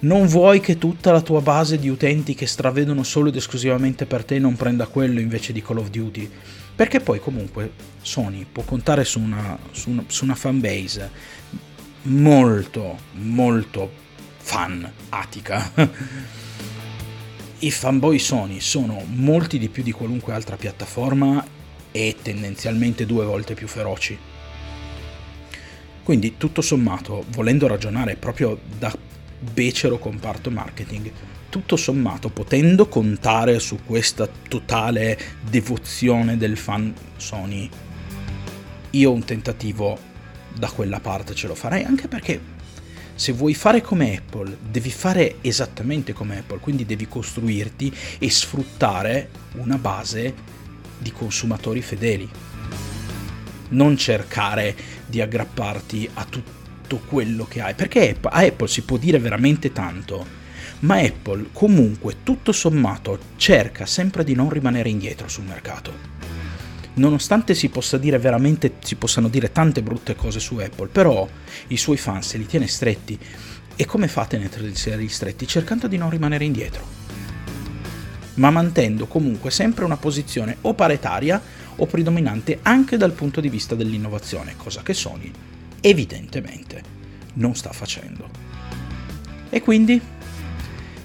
non 0.00 0.26
vuoi 0.26 0.60
che 0.60 0.78
tutta 0.78 1.12
la 1.12 1.20
tua 1.20 1.40
base 1.40 1.78
di 1.78 1.88
utenti 1.88 2.34
che 2.34 2.46
stravedono 2.46 3.02
solo 3.02 3.28
ed 3.28 3.36
esclusivamente 3.36 4.04
per 4.04 4.24
te 4.24 4.38
non 4.38 4.56
prenda 4.56 4.86
quello 4.86 5.20
invece 5.20 5.52
di 5.52 5.62
Call 5.62 5.78
of 5.78 5.90
Duty. 5.90 6.30
Perché 6.74 7.00
poi 7.00 7.20
comunque 7.20 7.72
Sony 8.00 8.46
può 8.50 8.62
contare 8.64 9.04
su 9.04 9.20
una, 9.20 9.58
su 9.70 9.90
una, 9.90 10.04
su 10.06 10.24
una 10.24 10.34
fanbase 10.34 11.10
molto, 12.02 12.98
molto 13.12 13.90
fan 14.38 14.90
Atica. 15.10 15.70
I 17.60 17.70
fanboy 17.70 18.18
Sony 18.18 18.60
sono 18.60 19.04
molti 19.06 19.58
di 19.58 19.68
più 19.68 19.82
di 19.82 19.92
qualunque 19.92 20.32
altra 20.32 20.56
piattaforma 20.56 21.44
e 21.92 22.16
tendenzialmente 22.20 23.06
due 23.06 23.24
volte 23.24 23.54
più 23.54 23.68
feroci. 23.68 24.18
Quindi 26.02 26.36
tutto 26.36 26.60
sommato, 26.60 27.24
volendo 27.28 27.68
ragionare 27.68 28.16
proprio 28.16 28.58
da 28.78 28.92
becero 29.38 29.98
comparto 29.98 30.50
marketing, 30.50 31.12
tutto 31.48 31.76
sommato 31.76 32.30
potendo 32.30 32.88
contare 32.88 33.60
su 33.60 33.78
questa 33.86 34.26
totale 34.48 35.16
devozione 35.48 36.36
del 36.36 36.56
fan 36.56 36.92
Sony, 37.16 37.68
io 38.90 39.12
un 39.12 39.24
tentativo 39.24 40.10
da 40.54 40.70
quella 40.70 41.00
parte 41.00 41.34
ce 41.34 41.46
lo 41.46 41.54
farei, 41.54 41.84
anche 41.84 42.08
perché 42.08 42.60
se 43.14 43.32
vuoi 43.32 43.54
fare 43.54 43.82
come 43.82 44.16
Apple, 44.16 44.56
devi 44.68 44.90
fare 44.90 45.36
esattamente 45.42 46.12
come 46.12 46.38
Apple, 46.38 46.58
quindi 46.58 46.86
devi 46.86 47.06
costruirti 47.06 47.94
e 48.18 48.30
sfruttare 48.30 49.28
una 49.56 49.78
base 49.78 50.34
di 50.98 51.12
consumatori 51.12 51.82
fedeli. 51.82 52.28
Non 53.68 53.96
cercare 53.96 54.74
di 55.06 55.20
aggrapparti 55.20 56.08
a 56.14 56.24
tutto 56.24 56.98
quello 57.06 57.44
che 57.44 57.60
hai, 57.60 57.74
perché 57.74 58.16
a 58.20 58.40
Apple 58.40 58.68
si 58.68 58.82
può 58.82 58.96
dire 58.96 59.18
veramente 59.18 59.72
tanto, 59.72 60.26
ma 60.80 60.96
Apple 60.96 61.48
comunque 61.52 62.16
tutto 62.22 62.50
sommato 62.52 63.18
cerca 63.36 63.86
sempre 63.86 64.24
di 64.24 64.34
non 64.34 64.50
rimanere 64.50 64.88
indietro 64.88 65.28
sul 65.28 65.44
mercato 65.44 66.21
nonostante 66.94 67.54
si 67.54 67.68
possa 67.68 67.98
dire 67.98 68.18
veramente, 68.18 68.74
si 68.82 68.96
possano 68.96 69.28
dire 69.28 69.52
tante 69.52 69.82
brutte 69.82 70.14
cose 70.14 70.40
su 70.40 70.56
Apple, 70.56 70.88
però 70.88 71.28
i 71.68 71.76
suoi 71.76 71.96
fan 71.96 72.22
se 72.22 72.38
li 72.38 72.46
tiene 72.46 72.66
stretti. 72.66 73.18
E 73.74 73.84
come 73.86 74.08
fa 74.08 74.22
a 74.22 74.26
tenerli 74.26 75.08
stretti? 75.08 75.46
Cercando 75.46 75.88
di 75.88 75.96
non 75.96 76.10
rimanere 76.10 76.44
indietro. 76.44 77.00
Ma 78.34 78.50
mantenendo 78.50 79.06
comunque 79.06 79.50
sempre 79.50 79.84
una 79.84 79.96
posizione 79.96 80.56
o 80.62 80.74
paritaria 80.74 81.40
o 81.76 81.86
predominante 81.86 82.58
anche 82.62 82.96
dal 82.96 83.12
punto 83.12 83.40
di 83.40 83.48
vista 83.48 83.74
dell'innovazione, 83.74 84.54
cosa 84.56 84.82
che 84.82 84.94
Sony 84.94 85.30
evidentemente 85.80 86.82
non 87.34 87.54
sta 87.54 87.72
facendo. 87.72 88.28
E 89.48 89.60
quindi? 89.62 90.00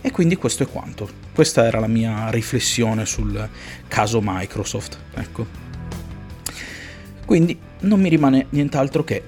E 0.01 0.11
quindi 0.11 0.35
questo 0.35 0.63
è 0.63 0.67
quanto. 0.67 1.09
Questa 1.33 1.65
era 1.65 1.79
la 1.79 1.87
mia 1.87 2.29
riflessione 2.29 3.05
sul 3.05 3.49
caso 3.87 4.21
Microsoft. 4.23 4.97
Ecco. 5.15 5.66
Quindi 7.27 7.59
non 7.81 7.99
mi 7.99 8.07
rimane 8.07 8.45
nient'altro 8.51 9.03
che 9.03 9.21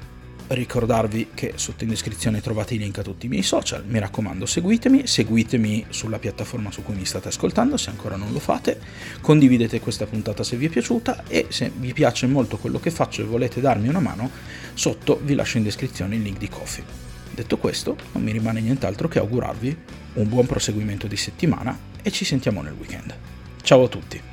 ricordarvi 0.48 1.32
che 1.34 1.52
sotto 1.58 1.84
in 1.84 1.90
descrizione 1.90 2.40
trovate 2.40 2.76
i 2.76 2.78
link 2.78 2.98
a 2.98 3.02
tutti 3.02 3.26
i 3.26 3.30
miei 3.30 3.44
social, 3.44 3.84
mi 3.86 4.00
raccomando 4.00 4.46
seguitemi, 4.46 5.06
seguitemi 5.06 5.88
sulla 5.90 6.18
piattaforma 6.18 6.72
su 6.72 6.82
cui 6.82 6.96
mi 6.96 7.04
state 7.04 7.28
ascoltando 7.28 7.76
se 7.76 7.90
ancora 7.90 8.16
non 8.16 8.32
lo 8.32 8.40
fate, 8.40 8.80
condividete 9.20 9.82
questa 9.82 10.06
puntata 10.06 10.46
se 10.46 10.56
vi 10.56 10.68
è 10.68 10.70
piaciuta 10.70 11.26
e 11.28 11.48
se 11.50 11.74
vi 11.76 11.92
piace 11.92 12.26
molto 12.26 12.56
quello 12.56 12.80
che 12.80 12.90
faccio 12.90 13.22
e 13.22 13.26
volete 13.26 13.60
darmi 13.60 13.90
una 13.90 14.00
mano, 14.00 14.32
sotto 14.74 15.20
vi 15.22 15.36
lascio 15.36 15.58
in 15.58 15.64
descrizione 15.64 16.16
il 16.16 16.22
link 16.22 16.38
di 16.38 16.48
Coffee. 16.48 16.86
Detto 17.36 17.58
questo, 17.58 17.98
non 18.14 18.24
mi 18.24 18.32
rimane 18.32 18.62
nient'altro 18.62 19.10
che 19.10 19.20
augurarvi 19.20 19.78
un 20.14 20.30
buon 20.30 20.46
proseguimento 20.46 21.06
di 21.06 21.18
settimana 21.18 21.78
e 22.02 22.12
ci 22.12 22.24
sentiamo 22.24 22.62
nel 22.62 22.76
weekend. 22.80 23.14
Ciao 23.62 23.84
a 23.84 23.88
tutti! 23.90 24.29